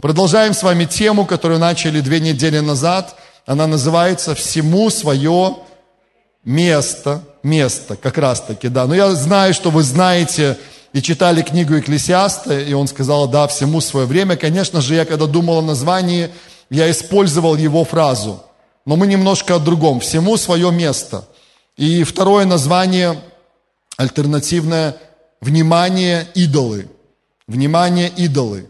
Продолжаем 0.00 0.54
с 0.54 0.62
вами 0.62 0.86
тему, 0.86 1.26
которую 1.26 1.60
начали 1.60 2.00
две 2.00 2.20
недели 2.20 2.58
назад. 2.60 3.16
Она 3.44 3.66
называется 3.66 4.34
«Всему 4.34 4.88
свое 4.88 5.56
место». 6.44 7.22
Место, 7.42 7.96
как 7.96 8.18
раз 8.18 8.40
таки, 8.42 8.68
да. 8.68 8.86
Но 8.86 8.94
я 8.94 9.10
знаю, 9.14 9.54
что 9.54 9.70
вы 9.70 9.82
знаете 9.82 10.58
и 10.92 11.00
читали 11.00 11.40
книгу 11.40 11.78
Экклесиаста, 11.78 12.60
и 12.60 12.74
он 12.74 12.86
сказал, 12.86 13.28
да, 13.28 13.46
всему 13.46 13.80
свое 13.80 14.06
время. 14.06 14.36
Конечно 14.36 14.82
же, 14.82 14.94
я 14.94 15.06
когда 15.06 15.26
думал 15.26 15.58
о 15.58 15.62
названии, 15.62 16.30
я 16.68 16.90
использовал 16.90 17.56
его 17.56 17.84
фразу. 17.84 18.42
Но 18.84 18.96
мы 18.96 19.06
немножко 19.06 19.56
о 19.56 19.58
другом. 19.58 20.00
Всему 20.00 20.36
свое 20.36 20.70
место. 20.70 21.24
И 21.76 22.04
второе 22.04 22.44
название 22.44 23.18
альтернативное– 23.96 24.96
внимание 25.40 26.26
идолы. 26.34 26.88
Внимание 27.46 28.08
идолы. 28.08 28.69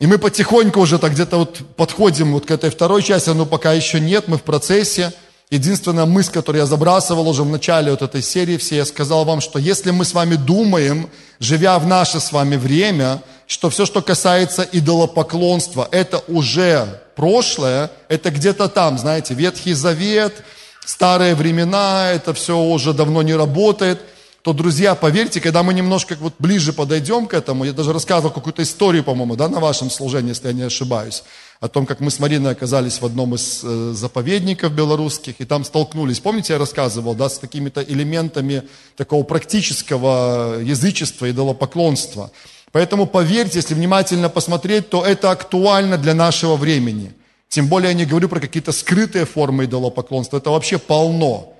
И 0.00 0.06
мы 0.06 0.18
потихоньку 0.18 0.80
уже 0.80 0.98
так 0.98 1.12
где-то 1.12 1.38
вот 1.38 1.58
подходим 1.76 2.32
вот 2.32 2.46
к 2.46 2.50
этой 2.50 2.70
второй 2.70 3.02
части, 3.02 3.30
но 3.30 3.46
пока 3.46 3.72
еще 3.72 4.00
нет, 4.00 4.26
мы 4.26 4.38
в 4.38 4.42
процессе. 4.42 5.12
Единственная 5.50 6.04
мысль, 6.04 6.32
которую 6.32 6.62
я 6.62 6.66
забрасывал 6.66 7.28
уже 7.28 7.42
в 7.42 7.48
начале 7.48 7.92
вот 7.92 8.02
этой 8.02 8.22
серии 8.22 8.56
все, 8.56 8.76
я 8.76 8.84
сказал 8.84 9.24
вам, 9.24 9.40
что 9.40 9.58
если 9.58 9.92
мы 9.92 10.04
с 10.04 10.12
вами 10.12 10.34
думаем, 10.34 11.10
живя 11.38 11.78
в 11.78 11.86
наше 11.86 12.18
с 12.18 12.32
вами 12.32 12.56
время, 12.56 13.22
что 13.46 13.70
все, 13.70 13.86
что 13.86 14.02
касается 14.02 14.62
идолопоклонства, 14.62 15.86
это 15.92 16.24
уже 16.26 17.00
прошлое, 17.14 17.90
это 18.08 18.30
где-то 18.30 18.68
там, 18.68 18.98
знаете, 18.98 19.34
Ветхий 19.34 19.74
Завет, 19.74 20.42
старые 20.84 21.36
времена, 21.36 22.10
это 22.10 22.34
все 22.34 22.58
уже 22.58 22.92
давно 22.92 23.22
не 23.22 23.34
работает– 23.34 24.00
то, 24.44 24.52
друзья, 24.52 24.94
поверьте, 24.94 25.40
когда 25.40 25.62
мы 25.62 25.72
немножко 25.72 26.18
вот 26.20 26.34
ближе 26.38 26.74
подойдем 26.74 27.26
к 27.26 27.32
этому, 27.32 27.64
я 27.64 27.72
даже 27.72 27.94
рассказывал 27.94 28.30
какую-то 28.30 28.62
историю, 28.62 29.02
по-моему, 29.02 29.36
да, 29.36 29.48
на 29.48 29.58
вашем 29.58 29.88
служении, 29.88 30.28
если 30.28 30.48
я 30.48 30.52
не 30.52 30.64
ошибаюсь, 30.64 31.24
о 31.60 31.68
том, 31.68 31.86
как 31.86 32.00
мы 32.00 32.10
с 32.10 32.18
Мариной 32.18 32.52
оказались 32.52 33.00
в 33.00 33.06
одном 33.06 33.34
из 33.34 33.62
э, 33.64 33.92
заповедников 33.94 34.74
белорусских, 34.74 35.36
и 35.38 35.46
там 35.46 35.64
столкнулись. 35.64 36.20
Помните, 36.20 36.52
я 36.52 36.58
рассказывал, 36.58 37.14
да, 37.14 37.30
с 37.30 37.38
какими-то 37.38 37.82
элементами 37.82 38.64
такого 38.96 39.22
практического 39.22 40.60
язычества, 40.60 41.30
идолопоклонства. 41.30 42.30
Поэтому 42.70 43.06
поверьте, 43.06 43.60
если 43.60 43.72
внимательно 43.72 44.28
посмотреть, 44.28 44.90
то 44.90 45.06
это 45.06 45.30
актуально 45.30 45.96
для 45.96 46.12
нашего 46.12 46.56
времени. 46.56 47.14
Тем 47.48 47.68
более 47.68 47.92
я 47.92 47.94
не 47.94 48.04
говорю 48.04 48.28
про 48.28 48.40
какие-то 48.40 48.72
скрытые 48.72 49.24
формы 49.24 49.64
идолопоклонства, 49.64 50.36
это 50.36 50.50
вообще 50.50 50.76
полно. 50.76 51.54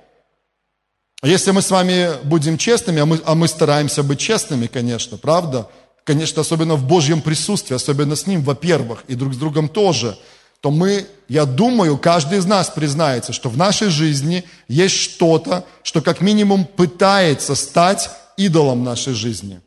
Если 1.23 1.51
мы 1.51 1.61
с 1.61 1.71
вами 1.71 2.09
будем 2.23 2.57
честными, 2.57 3.01
а 3.01 3.05
мы, 3.05 3.21
а 3.25 3.35
мы 3.35 3.47
стараемся 3.47 4.03
быть 4.03 4.19
честными, 4.19 4.67
конечно, 4.67 5.17
правда? 5.17 5.67
Конечно, 6.03 6.41
особенно 6.41 6.75
в 6.75 6.85
Божьем 6.85 7.21
присутствии, 7.21 7.75
особенно 7.75 8.15
с 8.15 8.27
Ним, 8.27 8.43
во-первых, 8.43 9.03
и 9.07 9.15
друг 9.15 9.33
с 9.33 9.37
другом 9.37 9.69
тоже, 9.69 10.17
то 10.61 10.71
мы, 10.71 11.07
я 11.27 11.45
думаю, 11.45 11.97
каждый 11.97 12.39
из 12.39 12.45
нас 12.45 12.69
признается, 12.69 13.33
что 13.33 13.49
в 13.49 13.57
нашей 13.57 13.89
жизни 13.89 14.43
есть 14.67 14.95
что-то, 14.95 15.65
что 15.83 16.01
как 16.01 16.21
минимум 16.21 16.65
пытается 16.65 17.55
стать 17.55 18.09
идолом 18.37 18.83
нашей 18.83 19.13
жизни. 19.13 19.61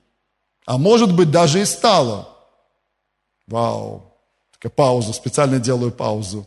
А 0.66 0.76
может 0.76 1.14
быть, 1.14 1.30
даже 1.30 1.62
и 1.62 1.64
стало. 1.64 2.28
Вау. 3.46 4.12
Такая 4.52 4.70
пауза, 4.70 5.12
специально 5.12 5.58
делаю 5.58 5.90
паузу. 5.90 6.46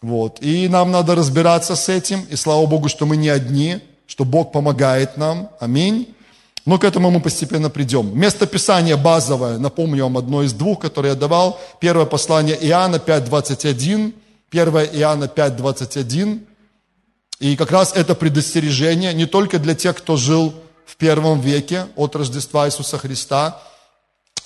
Вот. 0.00 0.40
И 0.40 0.68
нам 0.68 0.90
надо 0.90 1.14
разбираться 1.14 1.76
с 1.76 1.88
этим. 1.88 2.22
И 2.30 2.36
слава 2.36 2.66
Богу, 2.66 2.88
что 2.88 3.04
мы 3.04 3.16
не 3.16 3.28
одни 3.28 3.80
что 4.12 4.26
Бог 4.26 4.52
помогает 4.52 5.16
нам. 5.16 5.48
Аминь. 5.58 6.14
Но 6.66 6.78
к 6.78 6.84
этому 6.84 7.10
мы 7.10 7.20
постепенно 7.20 7.70
придем. 7.70 8.14
Место 8.14 8.46
Писания 8.46 8.98
базовое, 8.98 9.56
напомню 9.56 10.02
вам 10.02 10.18
одно 10.18 10.42
из 10.42 10.52
двух, 10.52 10.80
которое 10.80 11.08
я 11.08 11.14
давал. 11.14 11.58
Первое 11.80 12.04
послание 12.04 12.58
Иоанна 12.60 12.96
5.21. 12.96 14.12
1 14.50 14.68
Иоанна 15.00 15.24
5.21. 15.34 16.40
И 17.40 17.56
как 17.56 17.70
раз 17.70 17.94
это 17.94 18.14
предостережение 18.14 19.14
не 19.14 19.24
только 19.24 19.58
для 19.58 19.74
тех, 19.74 19.96
кто 19.96 20.18
жил 20.18 20.52
в 20.84 20.96
первом 20.96 21.40
веке 21.40 21.86
от 21.96 22.14
Рождества 22.14 22.68
Иисуса 22.68 22.98
Христа. 22.98 23.62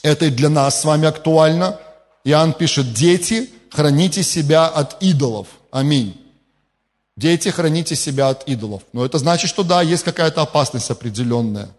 Это 0.04 0.26
и 0.26 0.30
для 0.30 0.48
нас 0.48 0.80
с 0.80 0.84
вами 0.84 1.08
актуально. 1.08 1.76
Иоанн 2.22 2.52
пишет, 2.52 2.92
дети, 2.92 3.50
храните 3.72 4.22
себя 4.22 4.68
от 4.68 5.02
идолов. 5.02 5.48
Аминь. 5.72 6.25
Дети, 7.16 7.48
храните 7.48 7.96
себя 7.96 8.28
от 8.28 8.46
идолов. 8.46 8.82
Но 8.92 9.04
это 9.04 9.16
значит, 9.18 9.48
что 9.48 9.62
да, 9.62 9.80
есть 9.80 10.04
какая-то 10.04 10.42
опасность 10.42 10.90
определенная. 10.90 11.70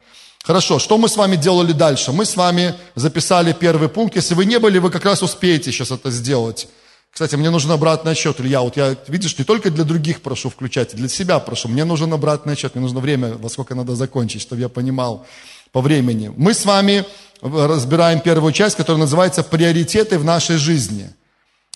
Хорошо, 0.44 0.80
что 0.80 0.98
мы 0.98 1.09
с 1.09 1.18
вами 1.18 1.36
делали 1.36 1.74
дальше? 1.74 2.12
Мы 2.12 2.25
с 2.25 2.36
вами 2.36 2.74
записали 2.96 3.53
первый 3.53 3.88
пункт. 3.88 4.16
Если 4.16 4.34
вы 4.34 4.46
не 4.46 4.58
были, 4.58 4.80
вы 4.80 4.90
как 4.90 5.06
раз 5.06 5.22
успеете 5.22 5.72
сейчас 5.72 5.92
это 5.92 6.09
сделать. 6.09 6.68
Кстати, 7.12 7.36
мне 7.36 7.50
нужен 7.50 7.72
обратный 7.72 8.14
отчет, 8.14 8.40
Илья. 8.40 8.62
Вот 8.62 8.78
я, 8.78 8.96
видишь, 9.08 9.38
не 9.38 9.44
только 9.44 9.70
для 9.70 9.84
других 9.84 10.22
прошу 10.22 10.50
включать, 10.50 10.96
для 10.96 11.08
себя 11.08 11.38
прошу. 11.40 11.68
Мне 11.68 11.84
нужен 11.84 12.12
обратный 12.14 12.53
отчет, 12.53 12.76
мне 12.76 12.81
нужно 12.81 13.00
время, 13.00 13.34
во 13.38 13.50
сколько 13.50 13.76
надо 13.76 13.96
закончить, 13.96 14.42
чтобы 14.42 14.62
я 14.62 14.70
понимал 14.70 15.26
по 15.72 15.81
времени. 15.81 16.31
Мы 16.36 16.53
с 16.53 16.66
вами 16.66 17.06
разбираем 17.42 18.22
первую 18.22 18.53
часть, 18.53 18.76
которая 18.76 19.02
называется 19.02 19.44
«Приоритеты 19.44 20.18
в 20.18 20.24
нашей 20.24 20.58
жизни». 20.58 21.12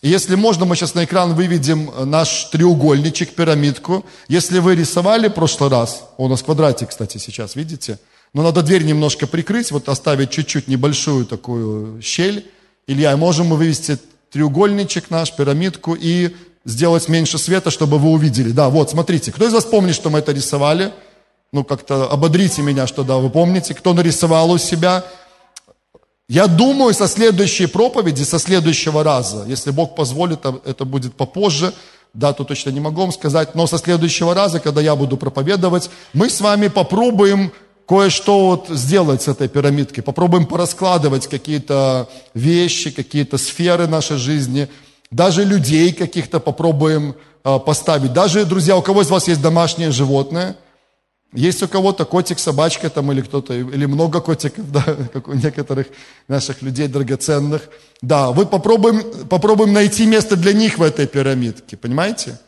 Если 0.02 0.34
можно, 0.34 0.66
мы 0.66 0.76
сейчас 0.76 0.96
на 0.96 1.06
экран 1.06 1.36
выведем 1.36 1.92
э, 1.92 2.06
наш 2.06 2.46
треугольничек, 2.46 3.36
пирамидку. 3.36 4.04
Если 4.28 4.58
вы 4.58 4.76
рисовали 4.76 5.28
в 5.28 5.34
прошлый 5.34 5.70
раз, 5.70 6.06
у 6.18 6.28
нас 6.28 6.42
квадратик, 6.42 6.90
кстати, 6.90 7.20
сейчас, 7.20 7.56
видите? 7.56 8.00
Но 8.34 8.42
надо 8.42 8.64
дверь 8.64 8.84
немножко 8.84 9.28
прикрыть, 9.28 9.72
вот 9.72 9.90
оставить 9.90 10.32
чуть-чуть 10.32 10.68
небольшую 10.68 11.26
такую 11.28 12.02
щель. 12.02 12.50
Илья, 12.88 13.16
можем 13.16 13.48
мы 13.48 13.58
вывести 13.58 14.00
треугольничек 14.32 15.12
наш, 15.12 15.36
пирамидку 15.36 15.94
и 15.94 16.32
сделать 16.66 17.08
меньше 17.08 17.38
света, 17.38 17.70
чтобы 17.70 18.00
вы 18.00 18.10
увидели. 18.10 18.52
Да, 18.52 18.70
вот, 18.70 18.90
смотрите. 18.90 19.32
Кто 19.32 19.48
из 19.48 19.54
вас 19.54 19.66
помнит, 19.66 19.94
что 19.94 20.10
мы 20.10 20.20
это 20.20 20.32
рисовали? 20.32 20.94
Ну, 21.52 21.64
как-то 21.64 22.10
ободрите 22.10 22.64
меня, 22.64 22.88
что 22.88 23.04
да, 23.04 23.18
вы 23.18 23.30
помните. 23.30 23.76
Кто 23.76 23.94
нарисовал 23.94 24.50
у 24.50 24.58
себя? 24.58 25.04
Я 26.31 26.47
думаю, 26.47 26.94
со 26.94 27.09
следующей 27.09 27.66
проповеди, 27.66 28.24
со 28.24 28.40
следующего 28.40 29.03
раза, 29.03 29.44
если 29.50 29.69
Бог 29.72 29.96
позволит, 29.96 30.40
это 30.46 30.86
будет 30.86 31.14
попозже, 31.14 31.74
дату 32.14 32.46
точно 32.46 32.69
не 32.69 32.80
могу 32.80 33.02
вам 33.02 33.12
сказать, 33.12 33.53
но 33.53 33.68
со 33.68 33.78
следующего 33.78 34.34
раза, 34.34 34.62
когда 34.62 34.80
я 34.80 34.96
буду 34.96 35.18
проповедовать, 35.18 35.90
мы 36.14 36.30
с 36.30 36.40
вами 36.40 36.70
попробуем 36.70 37.52
кое-что 37.86 38.47
вот 38.47 38.68
сделать 38.70 39.24
с 39.24 39.28
этой 39.28 39.50
пирамидки, 39.50 40.00
попробуем 40.00 40.46
пораскладывать 40.46 41.28
какие-то 41.28 42.08
вещи, 42.34 42.91
какие-то 42.91 43.38
сферы 43.38 43.88
нашей 43.88 44.16
жизни, 44.16 44.70
даже 45.12 45.44
людей 45.44 45.91
каких-то 45.91 46.40
попробуем 46.40 47.16
а, 47.44 47.59
поставить. 47.59 48.14
Даже, 48.14 48.46
друзья, 48.46 48.78
у 48.78 48.81
кого 48.81 49.02
из 49.02 49.09
вас 49.09 49.28
есть 49.28 49.41
домашнее 49.41 49.91
животное– 49.91 50.56
есть 51.34 51.64
у 51.64 51.68
кого-то 51.68 52.03
котик, 52.06 52.40
собачка 52.40 52.90
там 52.90 53.12
или 53.12 53.22
кто-то, 53.22 53.53
или 53.53 53.86
много 53.86 54.19
котиков, 54.19 54.69
да, 54.72 54.84
как 55.14 55.28
у 55.28 55.34
некоторых 55.34 55.88
наших 56.28 56.62
людей 56.62 56.88
драгоценных. 56.88 57.69
Да, 58.02 58.31
вы 58.31 58.46
попробуем, 58.46 59.28
попробуем 59.28 59.74
найти 59.74 60.06
место 60.06 60.36
для 60.36 60.53
них 60.53 60.78
в 60.78 60.84
этой 60.84 61.08
пирамидке, 61.08 61.78
понимаете? 61.78 62.40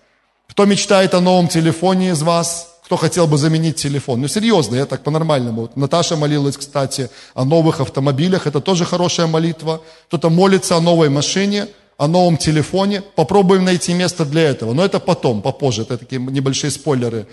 Кто 0.49 0.65
мечтает 0.65 1.13
о 1.13 1.21
новом 1.21 1.47
телефоне 1.47 2.09
из 2.09 2.21
вас? 2.21 2.69
Кто 2.83 2.97
хотел 2.97 3.27
бы 3.27 3.37
заменить 3.37 3.77
телефон? 3.77 4.19
Ну, 4.19 4.27
серьезно, 4.27 4.75
я 4.75 4.85
так 4.85 5.03
по-нормальному. 5.03 5.61
Вот 5.61 5.77
Наташа 5.77 6.17
молилась, 6.17 6.57
кстати, 6.57 7.09
о 7.33 7.45
новых 7.45 7.79
автомобилях. 7.79 8.45
Это 8.45 8.59
тоже 8.59 8.83
хорошая 8.83 9.27
молитва. 9.27 9.81
Кто-то 10.07 10.29
молится 10.29 10.75
о 10.75 10.81
новой 10.81 11.07
машине, 11.09 11.67
о 11.97 12.07
новом 12.07 12.35
телефоне. 12.35 13.01
Попробуем 13.15 13.63
найти 13.63 13.93
место 13.93 14.25
для 14.25 14.41
этого. 14.41 14.73
Но 14.73 14.83
это 14.83 14.99
потом, 14.99 15.41
попозже. 15.41 15.83
Это 15.83 15.97
такие 15.97 16.21
небольшие 16.21 16.71
спойлеры 16.71 17.25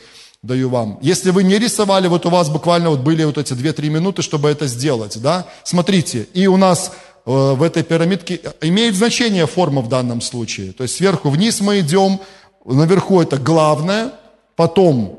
даю 0.43 0.71
вам. 0.71 0.99
Если 1.03 1.31
вы 1.31 1.43
не 1.43 1.59
рисовали, 1.59 2.09
вот 2.09 2.25
у 2.27 2.31
вас 2.31 2.49
буквально 2.49 2.91
вот 2.91 3.01
были 3.01 3.25
вот 3.25 3.37
эти 3.37 3.53
2-3 3.53 3.91
минуты, 3.91 4.23
чтобы 4.23 4.49
это 4.49 4.67
сделать, 4.67 5.21
да? 5.21 5.47
Смотрите, 5.65 6.27
и 6.33 6.47
у 6.47 6.56
нас 6.56 6.93
э, 7.27 7.31
в 7.31 7.62
этой 7.62 7.83
пирамидке 7.83 8.41
имеет 8.62 8.95
значение 8.95 9.47
форма 9.47 9.83
в 9.83 9.89
данном 9.89 10.21
случае. 10.21 10.72
То 10.72 10.84
есть 10.84 10.97
сверху 10.97 11.28
вниз 11.28 11.60
мы 11.60 11.81
идем, 11.81 12.21
наверху 12.65 13.21
это 13.21 13.37
главное, 13.37 14.13
потом 14.57 15.19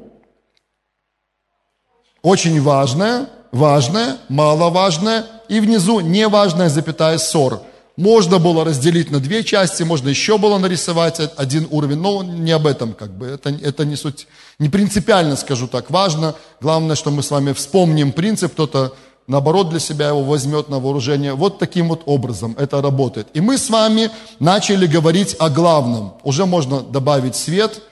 очень 2.23 2.61
важное, 2.61 3.29
важное, 3.51 4.17
маловажное, 4.29 5.25
и 5.49 5.59
внизу 5.59 5.99
неважное, 5.99 6.69
запятая 6.69 7.17
ссор. 7.17 7.61
Можно 8.01 8.39
было 8.39 8.65
разделить 8.65 9.11
на 9.11 9.19
две 9.19 9.43
части, 9.43 9.83
можно 9.83 10.09
еще 10.09 10.39
было 10.39 10.57
нарисовать 10.57 11.19
один 11.37 11.67
уровень, 11.69 11.99
но 11.99 12.23
не 12.23 12.51
об 12.51 12.65
этом 12.65 12.93
как 12.93 13.11
бы, 13.11 13.27
это, 13.27 13.51
это 13.51 13.85
не 13.85 13.95
суть, 13.95 14.27
не 14.57 14.69
принципиально, 14.69 15.35
скажу 15.35 15.67
так, 15.67 15.91
важно. 15.91 16.33
Главное, 16.61 16.95
что 16.95 17.11
мы 17.11 17.21
с 17.21 17.29
вами 17.29 17.53
вспомним 17.53 18.11
принцип, 18.11 18.53
кто-то 18.53 18.95
наоборот 19.27 19.69
для 19.69 19.79
себя 19.79 20.07
его 20.07 20.23
возьмет 20.23 20.67
на 20.67 20.79
вооружение. 20.79 21.35
Вот 21.35 21.59
таким 21.59 21.89
вот 21.89 22.01
образом 22.07 22.55
это 22.57 22.81
работает. 22.81 23.27
И 23.35 23.39
мы 23.39 23.59
с 23.59 23.69
вами 23.69 24.09
начали 24.39 24.87
говорить 24.87 25.35
о 25.37 25.51
главном. 25.51 26.15
Уже 26.23 26.47
можно 26.47 26.81
добавить 26.81 27.35
свет. 27.35 27.83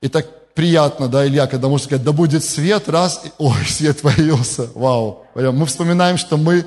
И 0.00 0.08
так 0.08 0.26
приятно, 0.54 1.06
да, 1.06 1.24
Илья, 1.24 1.46
когда 1.46 1.68
можно 1.68 1.84
сказать, 1.84 2.04
да 2.04 2.10
будет 2.10 2.42
свет, 2.42 2.88
раз, 2.88 3.22
и, 3.24 3.30
ой, 3.38 3.64
свет 3.68 4.00
появился, 4.02 4.68
вау. 4.74 5.26
Мы 5.36 5.64
вспоминаем, 5.66 6.18
что 6.18 6.36
мы 6.36 6.66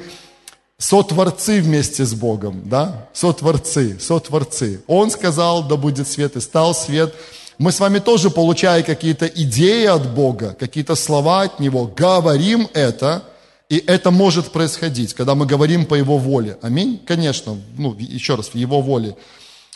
сотворцы 0.77 1.61
вместе 1.61 2.05
с 2.05 2.13
Богом, 2.13 2.63
да? 2.65 3.09
Сотворцы, 3.13 3.97
сотворцы. 3.99 4.81
Он 4.87 5.09
сказал, 5.09 5.63
да 5.63 5.75
будет 5.77 6.07
свет, 6.07 6.35
и 6.35 6.41
стал 6.41 6.75
свет. 6.75 7.13
Мы 7.57 7.71
с 7.71 7.79
вами 7.79 7.99
тоже, 7.99 8.29
получая 8.29 8.83
какие-то 8.83 9.27
идеи 9.27 9.85
от 9.85 10.13
Бога, 10.13 10.55
какие-то 10.59 10.95
слова 10.95 11.43
от 11.43 11.59
Него, 11.59 11.85
говорим 11.85 12.67
это, 12.73 13.23
и 13.69 13.77
это 13.77 14.11
может 14.11 14.51
происходить, 14.51 15.13
когда 15.13 15.35
мы 15.35 15.45
говорим 15.45 15.85
по 15.85 15.95
Его 15.95 16.17
воле. 16.17 16.57
Аминь? 16.61 17.01
Конечно, 17.05 17.57
ну, 17.77 17.95
еще 17.97 18.35
раз, 18.35 18.49
в 18.49 18.55
Его 18.55 18.81
воле, 18.81 19.15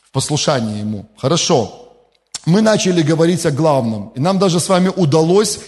в 0.04 0.12
послушании 0.12 0.80
Ему. 0.80 1.06
Хорошо. 1.18 1.86
Мы 2.46 2.62
начали 2.62 3.02
говорить 3.02 3.46
о 3.46 3.52
главном, 3.52 4.10
и 4.16 4.20
нам 4.20 4.40
даже 4.40 4.60
с 4.60 4.68
вами 4.68 4.92
удалось 4.94 5.60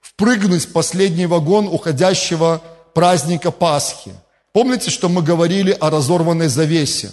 впрыгнуть 0.00 0.64
в 0.64 0.72
последний 0.72 1.26
вагон 1.26 1.66
уходящего 1.66 2.62
праздника 2.94 3.50
Пасхи– 3.50 4.12
Помните, 4.56 4.90
что 4.90 5.10
мы 5.10 5.20
говорили 5.20 5.76
о 5.78 5.90
разорванной 5.90 6.48
завесе? 6.48 7.12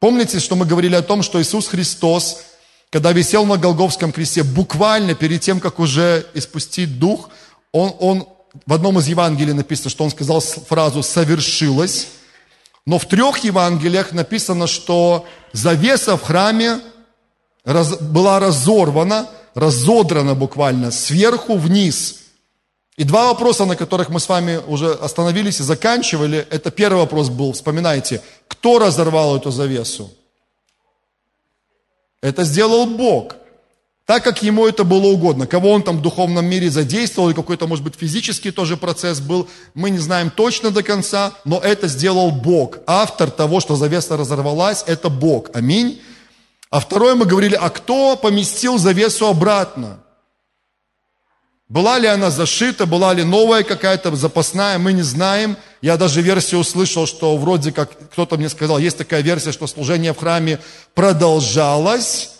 Помните, 0.00 0.40
что 0.40 0.56
мы 0.56 0.64
говорили 0.64 0.94
о 0.94 1.02
том, 1.02 1.22
что 1.22 1.38
Иисус 1.38 1.68
Христос, 1.68 2.44
когда 2.88 3.12
висел 3.12 3.44
на 3.44 3.58
Голговском 3.58 4.10
кресте, 4.10 4.42
буквально 4.42 5.14
перед 5.14 5.42
тем, 5.42 5.60
как 5.60 5.78
уже 5.78 6.26
испустить 6.32 6.98
дух, 6.98 7.28
он, 7.72 7.92
он 8.00 8.26
в 8.64 8.72
одном 8.72 8.98
из 8.98 9.06
Евангелий 9.06 9.52
написано, 9.52 9.90
что 9.90 10.04
он 10.04 10.10
сказал 10.10 10.40
фразу 10.40 11.02
«совершилось», 11.02 12.08
но 12.86 12.98
в 12.98 13.04
трех 13.04 13.44
Евангелиях 13.44 14.12
написано, 14.12 14.66
что 14.66 15.26
завеса 15.52 16.16
в 16.16 16.22
храме 16.22 16.80
раз, 17.66 17.98
была 18.00 18.40
разорвана, 18.40 19.28
разодрана 19.54 20.34
буквально 20.34 20.90
сверху 20.90 21.58
вниз– 21.58 22.16
и 23.02 23.04
два 23.04 23.32
вопроса, 23.32 23.64
на 23.64 23.74
которых 23.74 24.10
мы 24.10 24.20
с 24.20 24.28
вами 24.28 24.60
уже 24.64 24.92
остановились 24.92 25.58
и 25.58 25.64
заканчивали, 25.64 26.46
это 26.50 26.70
первый 26.70 26.98
вопрос 26.98 27.30
был, 27.30 27.52
вспоминайте, 27.52 28.22
кто 28.46 28.78
разорвал 28.78 29.36
эту 29.36 29.50
завесу? 29.50 30.08
Это 32.20 32.44
сделал 32.44 32.86
Бог. 32.86 33.34
Так, 34.06 34.22
как 34.22 34.40
ему 34.44 34.68
это 34.68 34.84
было 34.84 35.08
угодно. 35.08 35.48
Кого 35.48 35.72
он 35.72 35.82
там 35.82 35.98
в 35.98 36.02
духовном 36.02 36.46
мире 36.46 36.70
задействовал, 36.70 37.30
и 37.30 37.34
какой-то, 37.34 37.66
может 37.66 37.82
быть, 37.82 37.96
физический 37.96 38.52
тоже 38.52 38.76
процесс 38.76 39.18
был, 39.18 39.48
мы 39.74 39.90
не 39.90 39.98
знаем 39.98 40.30
точно 40.30 40.70
до 40.70 40.84
конца, 40.84 41.32
но 41.44 41.58
это 41.58 41.88
сделал 41.88 42.30
Бог. 42.30 42.78
Автор 42.86 43.32
того, 43.32 43.58
что 43.58 43.74
завеса 43.74 44.16
разорвалась, 44.16 44.84
это 44.86 45.08
Бог. 45.08 45.50
Аминь. 45.54 46.00
А 46.70 46.78
второе 46.78 47.16
мы 47.16 47.24
говорили, 47.24 47.58
а 47.60 47.68
кто 47.68 48.16
поместил 48.16 48.78
завесу 48.78 49.26
обратно? 49.26 49.98
Была 51.72 51.98
ли 51.98 52.06
она 52.06 52.30
зашита, 52.30 52.84
была 52.84 53.14
ли 53.14 53.24
новая 53.24 53.62
какая-то 53.62 54.14
запасная, 54.14 54.76
мы 54.76 54.92
не 54.92 55.00
знаем. 55.00 55.56
Я 55.80 55.96
даже 55.96 56.20
версию 56.20 56.60
услышал, 56.60 57.06
что 57.06 57.34
вроде 57.38 57.72
как 57.72 58.10
кто-то 58.10 58.36
мне 58.36 58.50
сказал, 58.50 58.76
есть 58.76 58.98
такая 58.98 59.22
версия, 59.22 59.52
что 59.52 59.66
служение 59.66 60.12
в 60.12 60.18
храме 60.18 60.58
продолжалось 60.92 62.32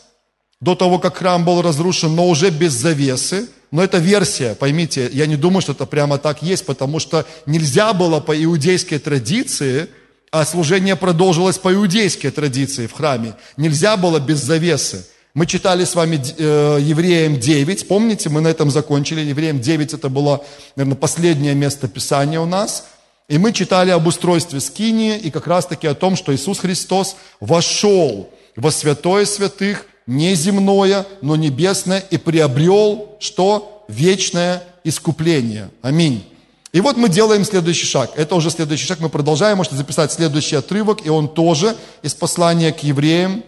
до 0.61 0.75
того, 0.75 0.99
как 0.99 1.17
храм 1.17 1.47
был 1.47 1.63
разрушен, 1.63 2.15
но 2.15 2.29
уже 2.29 2.51
без 2.51 2.75
завесы. 2.75 3.49
Но 3.71 3.83
это 3.83 3.97
версия, 3.97 4.55
поймите, 4.55 5.09
я 5.15 5.25
не 5.25 5.37
думаю, 5.37 5.63
что 5.63 5.73
это 5.73 5.87
прямо 5.87 6.19
так 6.19 6.43
есть, 6.43 6.67
потому 6.67 6.99
что 6.99 7.25
нельзя 7.47 7.95
было 7.95 8.21
по 8.21 8.37
иудейской 8.37 8.99
традиции, 8.99 9.89
а 10.31 10.45
служение 10.45 10.95
продолжилось 10.95 11.57
по 11.57 11.73
иудейской 11.73 12.31
традиции 12.31 12.87
в 12.87 12.93
храме. 12.93 13.33
Нельзя 13.57 13.97
было 13.97 14.19
без 14.19 14.41
завесы. 14.41 15.07
Мы 15.35 15.47
читали 15.47 15.87
с 15.87 15.95
вами 15.95 16.23
э, 16.37 16.79
Евреям 16.83 17.41
9, 17.41 17.89
помните, 17.89 18.29
мы 18.29 18.43
на 18.43 18.49
этом 18.49 18.71
закончили. 18.71 19.21
Евреям 19.21 19.61
9 19.61 19.95
это 19.95 20.11
было, 20.11 20.45
наверное, 20.77 20.99
последнее 20.99 21.55
место 21.55 21.89
Писания 21.89 22.39
у 22.39 22.45
нас. 22.45 22.89
И 23.29 23.39
мы 23.39 23.55
читали 23.55 23.91
об 23.91 24.07
устройстве 24.07 24.61
Скинии 24.61 25.17
и 25.17 25.31
как 25.31 25.47
раз-таки 25.47 25.87
о 25.87 25.95
том, 25.95 26.17
что 26.17 26.35
Иисус 26.35 26.59
Христос 26.59 27.17
вошел 27.41 28.29
во 28.57 28.71
святое 28.71 29.25
святых, 29.25 29.87
не 30.07 30.35
земное, 30.35 31.07
но 31.23 31.37
небесное, 31.37 32.01
и 32.11 32.19
приобрел 32.19 33.17
что? 33.19 33.87
Вечное 33.89 34.63
искупление. 34.85 35.71
Аминь. 35.81 36.27
И 36.73 36.81
вот 36.81 36.99
мы 36.99 37.09
делаем 37.09 37.47
следующий 37.47 37.87
шаг. 37.87 38.11
Это 38.17 38.35
уже 38.35 38.51
следующий 38.51 38.87
шаг. 38.87 39.01
Мы 39.01 39.09
продолжаем. 39.09 39.57
Можете 39.57 39.77
записать 39.77 40.13
следующий 40.13 40.57
отрывок. 40.57 41.07
И 41.07 41.09
он 41.09 41.29
тоже 41.29 41.77
из 42.03 42.15
послания 42.15 42.73
к 42.73 42.83
евреям, 42.83 43.45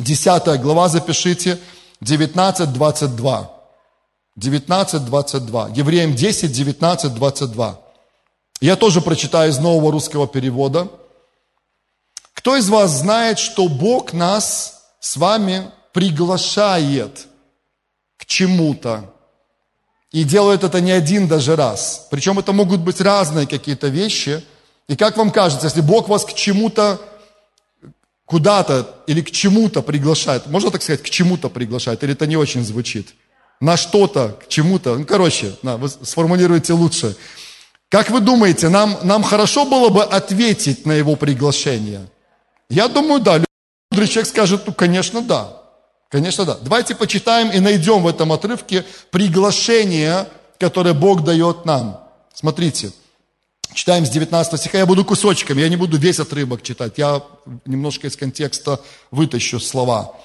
10 0.00 0.60
глава, 0.60 0.88
запишите, 0.88 1.58
19, 2.00 2.72
22. 2.72 3.50
19, 4.36 5.04
22. 5.04 5.68
Евреям 5.74 6.14
10, 6.14 6.52
19, 6.52 7.14
22. 7.14 7.80
Я 8.60 8.76
тоже 8.76 9.00
прочитаю 9.00 9.50
из 9.50 9.58
нового 9.58 9.92
русского 9.92 10.26
перевода. 10.26 10.88
Кто 12.34 12.56
из 12.56 12.68
вас 12.68 12.90
знает, 12.90 13.38
что 13.38 13.68
Бог 13.68 14.12
нас 14.12 14.82
с 15.00 15.16
вами 15.16 15.70
приглашает 15.92 17.26
к 18.16 18.24
чему-то? 18.24 19.12
И 20.12 20.24
делает 20.24 20.64
это 20.64 20.80
не 20.80 20.90
один 20.90 21.28
даже 21.28 21.54
раз. 21.54 22.06
Причем 22.10 22.38
это 22.38 22.52
могут 22.52 22.80
быть 22.80 23.00
разные 23.00 23.46
какие-то 23.46 23.88
вещи. 23.88 24.42
И 24.88 24.96
как 24.96 25.16
вам 25.16 25.30
кажется, 25.30 25.66
если 25.66 25.82
Бог 25.82 26.08
вас 26.08 26.24
к 26.24 26.32
чему-то 26.32 27.00
куда-то 28.30 29.02
или 29.08 29.22
к 29.22 29.32
чему-то 29.32 29.82
приглашает. 29.82 30.46
Можно 30.46 30.70
так 30.70 30.82
сказать, 30.82 31.02
к 31.02 31.10
чему-то 31.10 31.48
приглашает, 31.48 32.04
или 32.04 32.12
это 32.12 32.28
не 32.28 32.36
очень 32.36 32.64
звучит? 32.64 33.08
На 33.60 33.76
что-то, 33.76 34.38
к 34.40 34.46
чему-то. 34.46 34.94
Ну, 34.96 35.04
короче, 35.04 35.56
на, 35.62 35.76
вы 35.76 35.88
сформулируйте 35.88 36.72
лучше. 36.72 37.16
Как 37.88 38.08
вы 38.08 38.20
думаете, 38.20 38.68
нам, 38.68 38.96
нам 39.02 39.24
хорошо 39.24 39.64
было 39.64 39.88
бы 39.88 40.04
ответить 40.04 40.86
на 40.86 40.92
его 40.92 41.16
приглашение? 41.16 42.08
Я 42.68 42.86
думаю, 42.86 43.20
да. 43.20 43.42
Любой 43.90 44.06
человек 44.06 44.28
скажет, 44.28 44.62
ну, 44.64 44.72
конечно, 44.72 45.22
да. 45.22 45.60
Конечно, 46.08 46.44
да. 46.44 46.56
Давайте 46.62 46.94
почитаем 46.94 47.50
и 47.50 47.58
найдем 47.58 48.04
в 48.04 48.06
этом 48.06 48.30
отрывке 48.30 48.84
приглашение, 49.10 50.28
которое 50.60 50.94
Бог 50.94 51.24
дает 51.24 51.64
нам. 51.64 52.00
Смотрите, 52.32 52.92
Читаем 53.72 54.04
с 54.04 54.10
19 54.10 54.60
стиха, 54.60 54.78
я 54.78 54.86
буду 54.86 55.04
кусочками, 55.04 55.60
я 55.60 55.68
не 55.68 55.76
буду 55.76 55.96
весь 55.96 56.18
отрывок 56.18 56.62
читать, 56.62 56.94
я 56.96 57.22
немножко 57.64 58.08
из 58.08 58.16
контекста 58.16 58.80
вытащу 59.12 59.60
слова. 59.60 60.16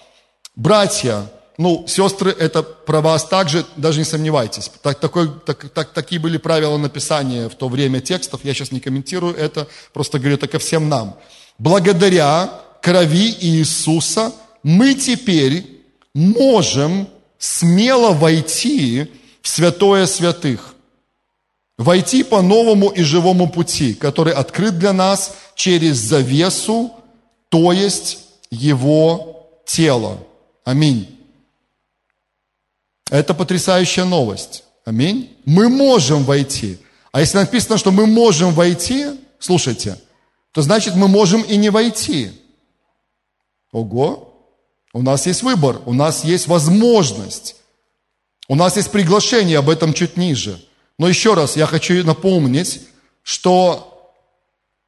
Братья, 0.56 1.30
ну, 1.58 1.86
сестры, 1.88 2.32
это 2.32 2.64
про 2.64 3.02
вас 3.02 3.26
также, 3.26 3.66
даже 3.76 4.00
не 4.00 4.06
сомневайтесь. 4.06 4.72
Так, 4.82 5.00
такой, 5.00 5.30
так, 5.46 5.70
так, 5.70 5.94
такие 5.94 6.20
были 6.20 6.38
правила 6.38 6.78
написания 6.78 7.48
в 7.48 7.56
то 7.56 7.70
время 7.70 8.02
текстов, 8.02 8.42
я 8.44 8.54
сейчас 8.54 8.72
не 8.72 8.80
комментирую 8.80 9.36
это, 9.36 9.68
просто 9.94 10.18
говорю 10.18 10.36
это 10.36 10.48
ко 10.48 10.58
всем 10.58 10.90
нам. 10.90 11.18
Благодаря 11.60 12.50
крови 12.82 13.36
Иисуса 13.40 14.34
мы 14.64 14.96
теперь 14.96 15.84
можем 16.14 17.08
смело 17.38 18.12
войти 18.12 19.12
в 19.42 19.48
святое 19.48 20.08
святых 20.08 20.75
Войти 21.78 22.24
по 22.24 22.42
новому 22.42 22.90
и 22.90 23.04
живому 23.04 23.50
пути, 23.50 23.94
который 23.94 24.34
открыт 24.34 24.80
для 24.80 24.94
нас 24.94 25.36
через 25.56 25.98
завесу, 25.98 26.94
то 27.50 27.74
есть 27.74 28.20
Его 28.50 29.50
тело. 29.66 30.18
Аминь. 30.64 31.20
Это 33.12 33.34
потрясающая 33.34 34.06
новость. 34.06 34.64
Аминь. 34.86 35.36
Мы 35.44 35.68
можем 35.68 36.24
войти. 36.24 36.80
А 37.12 37.20
если 37.20 37.40
написано, 37.40 37.78
что 37.78 37.92
мы 37.92 38.06
можем 38.06 38.54
войти, 38.54 39.08
слушайте, 39.40 40.00
то 40.54 40.62
значит 40.62 40.96
мы 40.96 41.10
можем 41.10 41.42
и 41.42 41.58
не 41.58 41.70
войти. 41.70 42.32
Ого! 43.74 44.32
У 44.94 45.02
нас 45.02 45.26
есть 45.26 45.44
выбор, 45.44 45.82
у 45.86 45.92
нас 45.92 46.24
есть 46.24 46.48
возможность. 46.48 47.58
У 48.48 48.56
нас 48.56 48.78
есть 48.78 48.92
приглашение, 48.92 49.60
об 49.60 49.70
этом 49.70 49.94
чуть 49.94 50.16
ниже– 50.16 50.58
но 50.98 51.08
еще 51.08 51.34
раз 51.34 51.56
я 51.56 51.66
хочу 51.66 52.04
напомнить, 52.06 52.82
что 53.24 54.14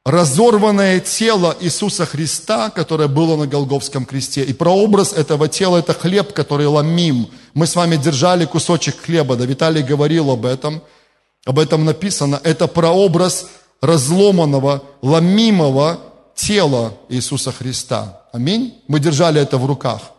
разорванное 0.04 1.00
тело 1.00 1.56
Иисуса 1.60 2.06
Христа, 2.06 2.70
которое 2.70 3.08
было 3.08 3.36
на 3.36 3.46
Голговском 3.46 4.06
кресте, 4.06 4.42
и 4.42 4.52
прообраз 4.52 5.12
этого 5.12 5.48
тела– 5.48 5.76
это 5.78 5.92
хлеб, 5.92 6.32
который 6.32 6.66
ломим. 6.66 7.28
Мы 7.52 7.66
с 7.66 7.76
вами 7.76 7.96
держали 7.96 8.46
кусочек 8.46 9.00
хлеба, 9.00 9.36
да, 9.36 9.44
Виталий 9.44 9.82
говорил 9.82 10.30
об 10.30 10.46
этом, 10.46 10.82
об 11.44 11.58
этом 11.58 11.84
написано. 11.84 12.40
Это 12.42 12.66
прообраз 12.68 13.48
разломанного, 13.82 14.82
ломимого 15.02 16.00
тела 16.34 16.94
Иисуса 17.08 17.52
Христа. 17.52 18.22
Аминь. 18.32 18.80
Мы 18.88 19.00
держали 19.00 19.40
это 19.40 19.58
в 19.58 19.66
руках. 19.66 20.12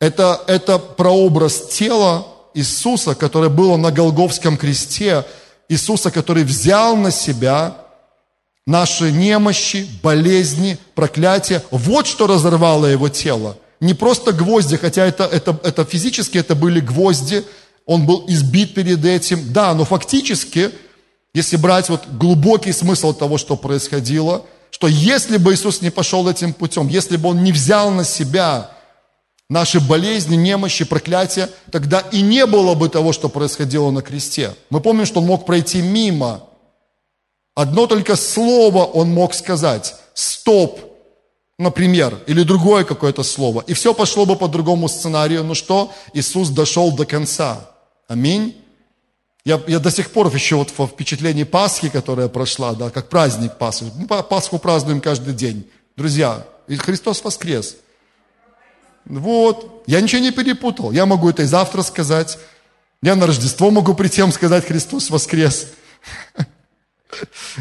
Это, 0.00 0.40
это 0.46 0.78
прообраз 0.78 1.68
тела 1.68 2.26
Иисуса, 2.58 3.14
которое 3.14 3.48
было 3.48 3.76
на 3.76 3.90
Голговском 3.90 4.56
кресте, 4.56 5.24
Иисуса, 5.68 6.10
который 6.10 6.44
взял 6.44 6.96
на 6.96 7.10
себя 7.10 7.76
наши 8.66 9.12
немощи, 9.12 9.86
болезни, 10.02 10.78
проклятия. 10.94 11.62
Вот 11.70 12.06
что 12.06 12.26
разорвало 12.26 12.86
его 12.86 13.08
тело. 13.08 13.56
Не 13.80 13.94
просто 13.94 14.32
гвозди, 14.32 14.76
хотя 14.76 15.06
это, 15.06 15.24
это, 15.24 15.58
это 15.62 15.84
физически 15.84 16.38
это 16.38 16.54
были 16.54 16.80
гвозди, 16.80 17.44
он 17.86 18.06
был 18.06 18.24
избит 18.28 18.74
перед 18.74 19.04
этим. 19.04 19.52
Да, 19.52 19.72
но 19.74 19.84
фактически 19.84 20.70
если 21.34 21.56
брать 21.56 21.88
вот 21.88 22.06
глубокий 22.06 22.72
смысл 22.72 23.12
того, 23.12 23.38
что 23.38 23.56
происходило, 23.56 24.44
что 24.70 24.88
если 24.88 25.36
бы 25.36 25.54
Иисус 25.54 25.82
не 25.82 25.90
пошел 25.90 26.28
этим 26.28 26.52
путем, 26.52 26.88
если 26.88 27.16
бы 27.16 27.28
Он 27.28 27.44
не 27.44 27.52
взял 27.52 27.90
на 27.90 28.04
себя 28.04 28.70
наши 29.48 29.80
болезни, 29.80 30.36
немощи, 30.36 30.84
проклятия, 30.84 31.50
тогда 31.70 32.00
и 32.00 32.20
не 32.20 32.46
было 32.46 32.74
бы 32.74 32.88
того, 32.88 33.12
что 33.12 33.28
происходило 33.28 33.90
на 33.90 34.02
кресте. 34.02 34.54
Мы 34.70 34.80
помним, 34.80 35.06
что 35.06 35.20
Он 35.20 35.26
мог 35.26 35.46
пройти 35.46 35.80
мимо. 35.80 36.44
Одно 37.54 37.86
только 37.86 38.16
слово 38.16 38.84
Он 38.84 39.10
мог 39.10 39.34
сказать. 39.34 39.94
Стоп, 40.14 40.80
например, 41.58 42.18
или 42.26 42.42
другое 42.42 42.84
какое-то 42.84 43.22
слово. 43.22 43.64
И 43.66 43.72
все 43.72 43.94
пошло 43.94 44.26
бы 44.26 44.36
по 44.36 44.48
другому 44.48 44.88
сценарию. 44.88 45.44
Ну 45.44 45.54
что? 45.54 45.92
Иисус 46.12 46.50
дошел 46.50 46.92
до 46.92 47.06
конца. 47.06 47.70
Аминь. 48.06 48.56
Я, 49.44 49.60
я 49.66 49.78
до 49.78 49.90
сих 49.90 50.10
пор 50.10 50.32
еще 50.34 50.56
вот 50.56 50.70
во 50.76 50.86
впечатлении 50.86 51.44
Пасхи, 51.44 51.88
которая 51.88 52.28
прошла, 52.28 52.74
да, 52.74 52.90
как 52.90 53.08
праздник 53.08 53.56
Пасхи. 53.56 53.86
Мы 53.96 54.06
Пасху 54.06 54.58
празднуем 54.58 55.00
каждый 55.00 55.32
день. 55.32 55.68
Друзья, 55.96 56.44
Христос 56.68 57.24
воскрес. 57.24 57.76
Вот, 59.08 59.82
я 59.86 60.00
ничего 60.00 60.20
не 60.20 60.30
перепутал. 60.30 60.92
Я 60.92 61.06
могу 61.06 61.30
это 61.30 61.42
и 61.42 61.46
завтра 61.46 61.82
сказать. 61.82 62.38
Я 63.02 63.16
на 63.16 63.26
Рождество 63.26 63.70
могу 63.70 63.94
прийти 63.94 64.20
вам 64.20 64.32
сказать, 64.32 64.66
Христос 64.66 65.10
воскрес. 65.10 65.68